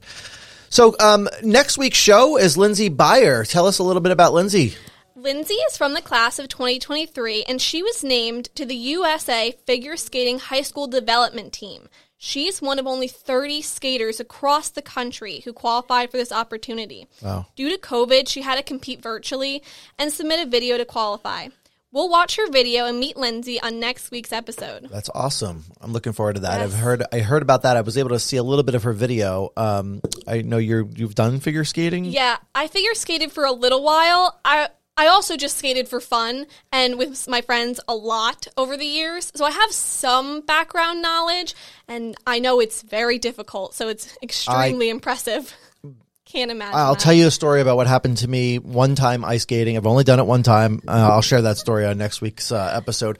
So 0.69 0.93
um, 0.99 1.29
next 1.41 1.77
week's 1.77 1.97
show 1.97 2.35
is 2.35 2.57
Lindsay 2.57 2.89
Byer. 2.89 3.49
Tell 3.49 3.65
us 3.65 3.79
a 3.79 3.83
little 3.83 4.01
bit 4.01 4.11
about 4.11 4.33
Lindsay. 4.33 4.75
Lindsay 5.17 5.55
is 5.55 5.75
from 5.75 5.95
the 5.95 6.01
class 6.03 6.37
of 6.37 6.47
2023, 6.47 7.43
and 7.45 7.59
she 7.59 7.81
was 7.81 8.03
named 8.03 8.53
to 8.53 8.67
the 8.67 8.75
USA 8.75 9.49
Figure 9.65 9.97
Skating 9.97 10.37
High 10.37 10.61
School 10.61 10.85
Development 10.85 11.51
Team. 11.51 11.89
She's 12.17 12.61
one 12.61 12.77
of 12.77 12.85
only 12.85 13.07
30 13.07 13.63
skaters 13.63 14.19
across 14.19 14.69
the 14.69 14.83
country 14.83 15.41
who 15.43 15.53
qualified 15.53 16.11
for 16.11 16.17
this 16.17 16.31
opportunity. 16.31 17.07
Wow. 17.23 17.47
Due 17.55 17.71
to 17.71 17.79
COVID, 17.79 18.27
she 18.27 18.43
had 18.43 18.57
to 18.57 18.63
compete 18.63 19.01
virtually 19.01 19.63
and 19.97 20.13
submit 20.13 20.45
a 20.45 20.47
video 20.47 20.77
to 20.77 20.85
qualify. 20.85 21.47
We'll 21.91 22.09
watch 22.09 22.35
her 22.35 22.51
video 22.51 22.85
and 22.85 22.99
meet 22.99 23.17
Lindsay 23.17 23.59
on 23.59 23.79
next 23.79 24.11
week's 24.11 24.31
episode. 24.31 24.87
That's 24.91 25.09
awesome. 25.15 25.63
I'm 25.81 25.93
looking 25.93 26.13
forward 26.13 26.35
to 26.35 26.41
that. 26.41 26.59
Yes. 26.59 26.73
I've 26.73 26.79
heard 26.79 27.03
I 27.11 27.19
heard 27.21 27.41
about 27.41 27.63
that. 27.63 27.75
I 27.75 27.81
was 27.81 27.97
able 27.97 28.09
to 28.09 28.19
see 28.19 28.37
a 28.37 28.43
little 28.43 28.63
bit 28.63 28.75
of 28.75 28.83
her 28.83 28.93
video. 28.93 29.51
Um, 29.57 30.01
I 30.27 30.41
know 30.43 30.57
you're 30.57 30.85
you've 30.85 31.15
done 31.15 31.39
figure 31.39 31.63
skating. 31.63 32.05
Yeah, 32.05 32.37
I 32.53 32.67
figure 32.67 32.93
skated 32.93 33.31
for 33.31 33.45
a 33.45 33.53
little 33.53 33.81
while. 33.81 34.37
I 34.45 34.67
I 34.97 35.07
also 35.07 35.37
just 35.37 35.57
skated 35.57 35.87
for 35.87 36.01
fun 36.01 36.47
and 36.71 36.97
with 36.97 37.27
my 37.27 37.41
friends 37.41 37.79
a 37.87 37.95
lot 37.95 38.47
over 38.57 38.75
the 38.75 38.85
years. 38.85 39.31
So 39.35 39.45
I 39.45 39.51
have 39.51 39.71
some 39.71 40.41
background 40.41 41.03
knowledge 41.03 41.53
and 41.87 42.15
I 42.25 42.39
know 42.39 42.59
it's 42.59 42.81
very 42.81 43.19
difficult. 43.19 43.75
So 43.75 43.89
it's 43.89 44.17
extremely 44.23 44.89
impressive. 44.89 45.55
Can't 46.25 46.51
imagine. 46.51 46.75
I'll 46.75 46.95
that. 46.95 46.99
tell 46.99 47.13
you 47.13 47.27
a 47.27 47.31
story 47.31 47.61
about 47.61 47.77
what 47.77 47.87
happened 47.87 48.17
to 48.17 48.27
me 48.27 48.57
one 48.57 48.95
time 48.95 49.23
ice 49.23 49.43
skating. 49.43 49.77
I've 49.77 49.87
only 49.87 50.03
done 50.03 50.19
it 50.19 50.25
one 50.25 50.43
time. 50.43 50.81
Uh, 50.85 51.09
I'll 51.11 51.21
share 51.21 51.43
that 51.43 51.57
story 51.57 51.85
on 51.85 51.97
next 51.97 52.19
week's 52.19 52.51
uh, 52.51 52.71
episode. 52.75 53.19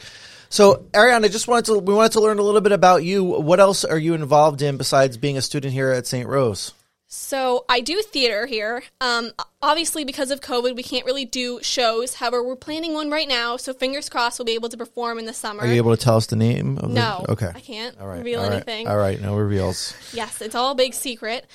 So, 0.50 0.86
Ariana, 0.94 1.26
I 1.26 1.28
just 1.30 1.48
wanted 1.48 1.66
to 1.66 1.80
we 1.80 1.94
wanted 1.94 2.14
to 2.14 2.22
learn 2.22 2.40
a 2.40 2.42
little 2.42 2.60
bit 2.60 2.74
about 2.74 3.04
you. 3.06 3.24
What 3.24 3.62
else 3.62 3.86
are 3.86 3.98
you 3.98 4.14
involved 4.14 4.62
in 4.62 4.76
besides 4.76 5.16
being 5.16 5.38
a 5.38 5.42
student 5.42 5.74
here 5.74 5.92
at 5.92 6.06
St. 6.06 6.28
Rose? 6.28 6.74
So 7.10 7.64
I 7.70 7.80
do 7.80 8.02
theater 8.02 8.46
here. 8.46 8.84
Um, 9.00 9.32
obviously, 9.62 10.04
because 10.04 10.30
of 10.30 10.42
COVID, 10.42 10.76
we 10.76 10.84
can't 10.84 11.06
really 11.06 11.24
do 11.24 11.60
shows. 11.62 12.16
However, 12.16 12.44
we're 12.44 12.58
planning 12.58 12.94
one 12.94 13.10
right 13.10 13.28
now. 13.28 13.56
So 13.56 13.74
fingers 13.74 14.10
crossed, 14.10 14.40
we'll 14.40 14.46
be 14.46 14.56
able 14.56 14.70
to 14.70 14.78
perform 14.78 15.18
in 15.18 15.26
the 15.26 15.34
summer. 15.34 15.62
Are 15.62 15.68
you 15.68 15.76
able 15.76 15.96
to 15.96 16.02
tell 16.02 16.18
us 16.18 16.26
the 16.26 16.36
name? 16.36 16.78
Of 16.78 16.90
no, 16.90 17.24
The, 17.26 17.32
okay. 17.32 17.52
I 17.56 17.62
can't 17.62 17.98
All 18.00 18.08
right. 18.08 18.18
reveal 18.18 18.42
all 18.42 18.48
right, 18.48 18.56
anything. 18.56 18.88
All 18.88 18.98
right. 18.98 19.22
No 19.22 19.38
reveals. 19.38 19.96
Yes, 20.14 20.42
it's 20.42 20.54
all 20.54 20.72
a 20.74 20.76
big 20.76 20.94
secret. 20.94 21.48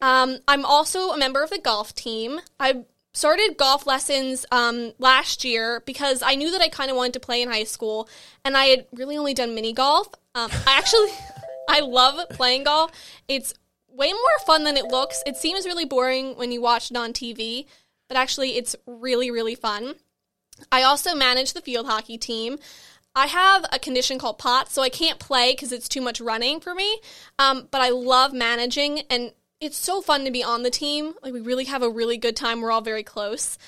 Um, 0.00 0.38
I'm 0.46 0.64
also 0.64 1.10
a 1.10 1.18
member 1.18 1.42
of 1.42 1.50
the 1.50 1.58
golf 1.58 1.92
team. 1.94 2.40
I 2.60 2.84
started 3.12 3.56
golf 3.58 3.88
lessons 3.88 4.46
um, 4.52 4.92
last 5.00 5.44
year 5.44 5.82
because 5.84 6.22
I 6.22 6.36
knew 6.36 6.52
that 6.52 6.60
I 6.60 6.68
kind 6.68 6.90
of 6.90 6.96
wanted 6.96 7.14
to 7.14 7.20
play 7.20 7.42
in 7.42 7.50
high 7.50 7.64
school, 7.64 8.08
and 8.44 8.56
I 8.56 8.66
had 8.66 8.86
really 8.92 9.18
only 9.18 9.34
done 9.34 9.54
mini 9.56 9.72
golf. 9.72 10.06
Um, 10.36 10.50
I 10.66 10.78
actually, 10.78 11.10
I 11.68 11.80
love 11.80 12.28
playing 12.30 12.64
golf. 12.64 12.92
It's 13.28 13.54
way 13.92 14.12
more 14.12 14.46
fun 14.46 14.64
than 14.64 14.76
it 14.76 14.86
looks. 14.86 15.22
It 15.26 15.36
seems 15.36 15.66
really 15.66 15.84
boring 15.84 16.36
when 16.36 16.52
you 16.52 16.60
watch 16.60 16.90
it 16.90 16.96
on 16.96 17.12
TV, 17.12 17.66
but 18.08 18.16
actually, 18.16 18.56
it's 18.56 18.76
really, 18.86 19.30
really 19.30 19.54
fun. 19.54 19.94
I 20.70 20.82
also 20.82 21.14
manage 21.14 21.52
the 21.52 21.62
field 21.62 21.86
hockey 21.86 22.18
team. 22.18 22.58
I 23.14 23.26
have 23.26 23.64
a 23.72 23.78
condition 23.78 24.18
called 24.18 24.38
POTS, 24.38 24.72
so 24.72 24.82
I 24.82 24.88
can't 24.88 25.18
play 25.18 25.52
because 25.52 25.72
it's 25.72 25.88
too 25.88 26.00
much 26.00 26.20
running 26.20 26.60
for 26.60 26.74
me. 26.74 27.00
Um, 27.38 27.68
but 27.70 27.80
I 27.80 27.90
love 27.90 28.32
managing, 28.32 29.00
and 29.10 29.32
it's 29.60 29.76
so 29.76 30.00
fun 30.00 30.24
to 30.24 30.30
be 30.30 30.44
on 30.44 30.62
the 30.62 30.70
team. 30.70 31.14
Like 31.22 31.32
we 31.32 31.40
really 31.40 31.64
have 31.64 31.82
a 31.82 31.90
really 31.90 32.16
good 32.16 32.36
time. 32.36 32.60
We're 32.60 32.70
all 32.70 32.80
very 32.80 33.02
close. 33.02 33.58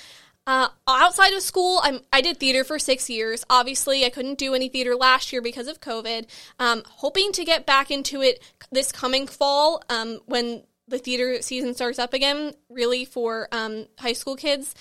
Uh, 0.45 0.67
outside 0.87 1.33
of 1.33 1.41
school, 1.41 1.79
I'm, 1.83 2.01
I 2.11 2.21
did 2.21 2.37
theater 2.37 2.63
for 2.63 2.77
six 2.77 3.09
years. 3.09 3.45
Obviously, 3.49 4.05
I 4.05 4.09
couldn't 4.09 4.37
do 4.37 4.53
any 4.53 4.67
theater 4.67 4.95
last 4.95 5.31
year 5.31 5.41
because 5.41 5.67
of 5.67 5.79
COVID. 5.79 6.27
Um, 6.59 6.83
hoping 6.85 7.31
to 7.33 7.45
get 7.45 7.65
back 7.65 7.91
into 7.91 8.21
it 8.21 8.41
this 8.71 8.91
coming 8.91 9.25
fall 9.25 9.81
um, 9.89 10.19
when 10.25 10.63
the 10.87 10.97
theater 10.97 11.41
season 11.41 11.73
starts 11.73 11.97
up 11.97 12.13
again, 12.13 12.53
really 12.69 13.05
for 13.05 13.47
um, 13.51 13.87
high 13.97 14.13
school 14.13 14.35
kids 14.35 14.75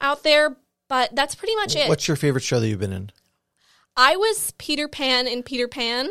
out 0.00 0.22
there. 0.22 0.56
But 0.88 1.16
that's 1.16 1.34
pretty 1.34 1.56
much 1.56 1.74
it. 1.74 1.88
What's 1.88 2.06
your 2.06 2.16
favorite 2.16 2.44
show 2.44 2.60
that 2.60 2.68
you've 2.68 2.78
been 2.78 2.92
in? 2.92 3.10
I 3.96 4.16
was 4.16 4.52
Peter 4.58 4.86
Pan 4.86 5.26
in 5.26 5.42
Peter 5.42 5.66
Pan. 5.66 6.10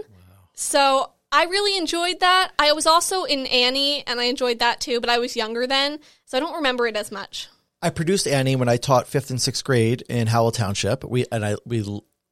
So 0.53 1.11
I 1.31 1.43
really 1.45 1.77
enjoyed 1.77 2.21
that. 2.21 2.51
I 2.57 2.71
was 2.71 2.87
also 2.87 3.23
in 3.23 3.45
Annie 3.47 4.05
and 4.07 4.19
I 4.19 4.25
enjoyed 4.25 4.59
that 4.59 4.81
too, 4.81 4.99
but 4.99 5.09
I 5.09 5.19
was 5.19 5.35
younger 5.35 5.67
then, 5.67 5.99
so 6.25 6.37
I 6.37 6.39
don't 6.39 6.55
remember 6.55 6.87
it 6.87 6.95
as 6.95 7.11
much. 7.11 7.49
I 7.85 7.91
produced 7.91 8.27
Annie 8.27 8.55
when 8.55 8.67
I 8.67 8.77
taught 8.77 9.07
fifth 9.07 9.29
and 9.29 9.39
sixth 9.39 9.63
grade 9.63 10.01
in 10.09 10.25
Howell 10.25 10.49
Township. 10.49 11.03
We 11.03 11.27
and 11.31 11.45
I 11.45 11.55
we 11.67 11.81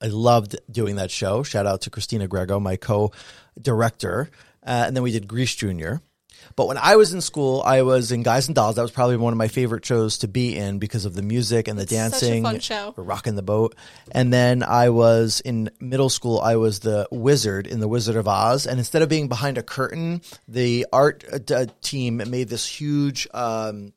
I 0.01 0.07
loved 0.07 0.55
doing 0.71 0.95
that 0.95 1.11
show. 1.11 1.43
Shout 1.43 1.67
out 1.67 1.81
to 1.81 1.91
Christina 1.91 2.27
Grego, 2.27 2.59
my 2.59 2.75
co-director, 2.75 4.31
uh, 4.65 4.85
and 4.87 4.95
then 4.95 5.03
we 5.03 5.11
did 5.11 5.27
Grease 5.27 5.53
Junior. 5.53 6.01
But 6.55 6.67
when 6.67 6.79
I 6.79 6.95
was 6.95 7.13
in 7.13 7.21
school, 7.21 7.61
I 7.63 7.83
was 7.83 8.11
in 8.11 8.23
Guys 8.23 8.47
and 8.47 8.55
Dolls. 8.55 8.77
That 8.77 8.81
was 8.81 8.89
probably 8.89 9.15
one 9.17 9.31
of 9.31 9.37
my 9.37 9.47
favorite 9.47 9.85
shows 9.85 10.17
to 10.19 10.27
be 10.27 10.57
in 10.57 10.79
because 10.79 11.05
of 11.05 11.13
the 11.13 11.21
music 11.21 11.67
and 11.67 11.77
the 11.77 11.85
dancing. 11.85 12.41
fun 12.41 12.59
show. 12.59 12.95
We're 12.97 13.03
rocking 13.03 13.35
the 13.35 13.43
boat. 13.43 13.75
And 14.11 14.33
then 14.33 14.63
I 14.63 14.89
was 14.89 15.39
in 15.39 15.69
middle 15.79 16.09
school. 16.09 16.39
I 16.39 16.55
was 16.55 16.79
the 16.79 17.07
wizard 17.11 17.67
in 17.67 17.79
the 17.79 17.87
Wizard 17.87 18.15
of 18.15 18.27
Oz. 18.27 18.65
And 18.65 18.79
instead 18.79 19.03
of 19.03 19.09
being 19.09 19.27
behind 19.27 19.59
a 19.59 19.63
curtain, 19.63 20.21
the 20.47 20.87
art 20.91 21.23
uh, 21.51 21.67
team 21.81 22.17
made 22.27 22.49
this 22.49 22.65
huge. 22.65 23.27
Um, 23.35 23.93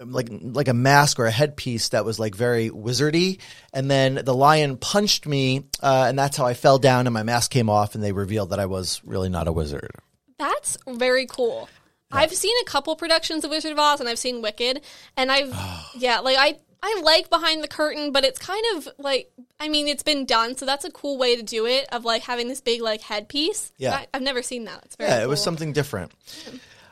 like 0.00 0.28
like 0.30 0.68
a 0.68 0.74
mask 0.74 1.18
or 1.18 1.26
a 1.26 1.30
headpiece 1.30 1.90
that 1.90 2.04
was 2.04 2.18
like 2.18 2.34
very 2.34 2.70
wizardy, 2.70 3.40
and 3.72 3.90
then 3.90 4.20
the 4.24 4.34
lion 4.34 4.76
punched 4.76 5.26
me, 5.26 5.64
uh, 5.82 6.06
and 6.08 6.18
that's 6.18 6.36
how 6.36 6.46
I 6.46 6.54
fell 6.54 6.78
down, 6.78 7.06
and 7.06 7.14
my 7.14 7.22
mask 7.22 7.50
came 7.50 7.70
off, 7.70 7.94
and 7.94 8.04
they 8.04 8.12
revealed 8.12 8.50
that 8.50 8.60
I 8.60 8.66
was 8.66 9.00
really 9.04 9.28
not 9.28 9.48
a 9.48 9.52
wizard. 9.52 9.90
That's 10.38 10.76
very 10.86 11.26
cool. 11.26 11.68
I've 12.12 12.32
seen 12.32 12.54
a 12.62 12.64
couple 12.64 12.94
productions 12.96 13.44
of 13.44 13.50
Wizard 13.50 13.72
of 13.72 13.78
Oz, 13.78 14.00
and 14.00 14.08
I've 14.08 14.18
seen 14.18 14.42
Wicked, 14.42 14.82
and 15.16 15.32
I've 15.32 15.54
yeah, 15.96 16.20
like 16.20 16.36
I 16.38 16.56
I 16.82 17.00
like 17.02 17.30
behind 17.30 17.64
the 17.64 17.68
curtain, 17.68 18.12
but 18.12 18.24
it's 18.24 18.38
kind 18.38 18.64
of 18.76 18.88
like 18.98 19.30
I 19.58 19.68
mean, 19.68 19.88
it's 19.88 20.02
been 20.02 20.24
done, 20.24 20.56
so 20.56 20.66
that's 20.66 20.84
a 20.84 20.90
cool 20.90 21.18
way 21.18 21.36
to 21.36 21.42
do 21.42 21.66
it 21.66 21.88
of 21.92 22.04
like 22.04 22.22
having 22.22 22.48
this 22.48 22.60
big 22.60 22.80
like 22.80 23.00
headpiece. 23.00 23.72
Yeah. 23.78 23.94
I, 23.94 24.06
I've 24.14 24.22
never 24.22 24.42
seen 24.42 24.64
that. 24.64 24.82
It's 24.84 24.96
very 24.96 25.10
Yeah, 25.10 25.22
it 25.22 25.28
was 25.28 25.42
something 25.42 25.72
different. 25.72 26.12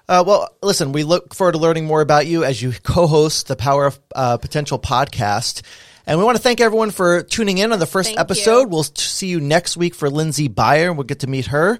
Uh, 0.09 0.23
well, 0.27 0.49
listen, 0.63 0.93
we 0.93 1.03
look 1.03 1.35
forward 1.35 1.53
to 1.53 1.59
learning 1.59 1.87
more 1.87 2.01
about 2.01 2.27
you 2.27 2.45
as 2.45 2.61
you 2.61 2.73
co-host 2.83 3.49
the 3.49 3.57
Power 3.57 3.87
of 3.87 3.99
uh, 4.15 4.37
Potential 4.37 4.79
podcast. 4.79 5.63
And 6.07 6.19
we 6.19 6.25
want 6.25 6.37
to 6.37 6.43
thank 6.43 6.61
everyone 6.61 6.91
for 6.91 7.23
tuning 7.23 7.57
in 7.57 7.73
on 7.73 7.79
the 7.79 7.87
first 7.87 8.09
Thank 8.09 8.21
episode. 8.21 8.63
you. 8.63 8.69
We'll 8.69 8.83
see 8.83 9.29
you 9.29 9.41
next 9.41 9.77
week 9.77 9.95
for 9.95 10.11
Lindsay 10.11 10.51
Byer. 10.51 10.95
We'll 10.95 11.05
get 11.05 11.21
to 11.21 11.27
meet 11.27 11.47
her. 11.47 11.79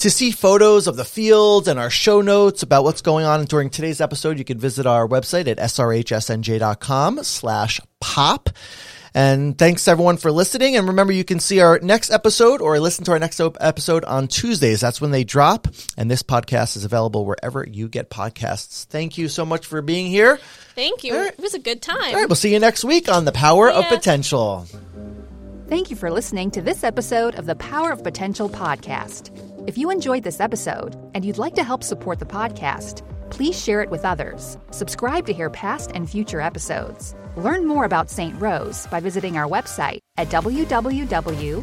To 0.00 0.10
see 0.10 0.30
photos 0.30 0.86
of 0.86 0.96
the 0.96 1.06
fields 1.06 1.68
and 1.68 1.78
our 1.80 1.88
show 1.88 2.20
notes 2.20 2.62
about 2.62 2.84
what's 2.84 3.00
going 3.00 3.24
on 3.24 3.46
during 3.46 3.70
today's 3.70 4.00
episode, 4.02 4.38
you 4.38 4.44
can 4.44 4.58
visit 4.58 4.84
our 4.86 5.08
website 5.08 5.46
at 5.48 5.56
srhsnj.com 5.56 7.24
slash 7.24 7.80
pop. 7.98 8.50
And 9.14 9.56
thanks 9.56 9.88
everyone 9.88 10.18
for 10.18 10.30
listening. 10.30 10.76
And 10.76 10.88
remember, 10.88 11.14
you 11.14 11.24
can 11.24 11.40
see 11.40 11.60
our 11.60 11.78
next 11.78 12.10
episode 12.10 12.60
or 12.60 12.78
listen 12.78 13.06
to 13.06 13.12
our 13.12 13.18
next 13.18 13.40
episode 13.40 14.04
on 14.04 14.28
Tuesdays. 14.28 14.82
That's 14.82 15.00
when 15.00 15.12
they 15.12 15.24
drop. 15.24 15.66
And 15.96 16.10
this 16.10 16.22
podcast 16.22 16.76
is 16.76 16.84
available 16.84 17.24
wherever 17.24 17.66
you 17.66 17.88
get 17.88 18.10
podcasts. 18.10 18.84
Thank 18.84 19.16
you 19.16 19.28
so 19.28 19.46
much 19.46 19.64
for 19.64 19.80
being 19.80 20.08
here. 20.08 20.36
Thank 20.74 21.04
you. 21.04 21.16
Right. 21.16 21.32
It 21.32 21.38
was 21.40 21.54
a 21.54 21.58
good 21.58 21.80
time. 21.80 22.10
All 22.12 22.16
right, 22.20 22.28
we'll 22.28 22.36
see 22.36 22.52
you 22.52 22.60
next 22.60 22.84
week 22.84 23.08
on 23.08 23.24
The 23.24 23.32
Power 23.32 23.70
of 23.70 23.84
Yeah. 23.84 23.96
Potential. 23.96 24.66
Thank 25.68 25.90
you 25.90 25.96
for 25.96 26.12
listening 26.12 26.52
to 26.52 26.62
this 26.62 26.84
episode 26.84 27.34
of 27.34 27.46
the 27.46 27.56
Power 27.56 27.90
of 27.90 28.04
Potential 28.04 28.48
podcast. 28.48 29.36
If 29.66 29.76
you 29.76 29.90
enjoyed 29.90 30.22
this 30.22 30.38
episode 30.38 30.94
and 31.12 31.24
you'd 31.24 31.38
like 31.38 31.56
to 31.56 31.64
help 31.64 31.82
support 31.82 32.20
the 32.20 32.24
podcast, 32.24 33.02
please 33.30 33.60
share 33.60 33.82
it 33.82 33.90
with 33.90 34.04
others. 34.04 34.58
Subscribe 34.70 35.26
to 35.26 35.32
hear 35.32 35.50
past 35.50 35.90
and 35.92 36.08
future 36.08 36.40
episodes. 36.40 37.16
Learn 37.36 37.66
more 37.66 37.84
about 37.84 38.08
St. 38.08 38.40
Rose 38.40 38.86
by 38.86 39.00
visiting 39.00 39.36
our 39.36 39.48
website 39.48 39.98
at 40.16 40.28
www.srhsnj.com. 40.28 41.56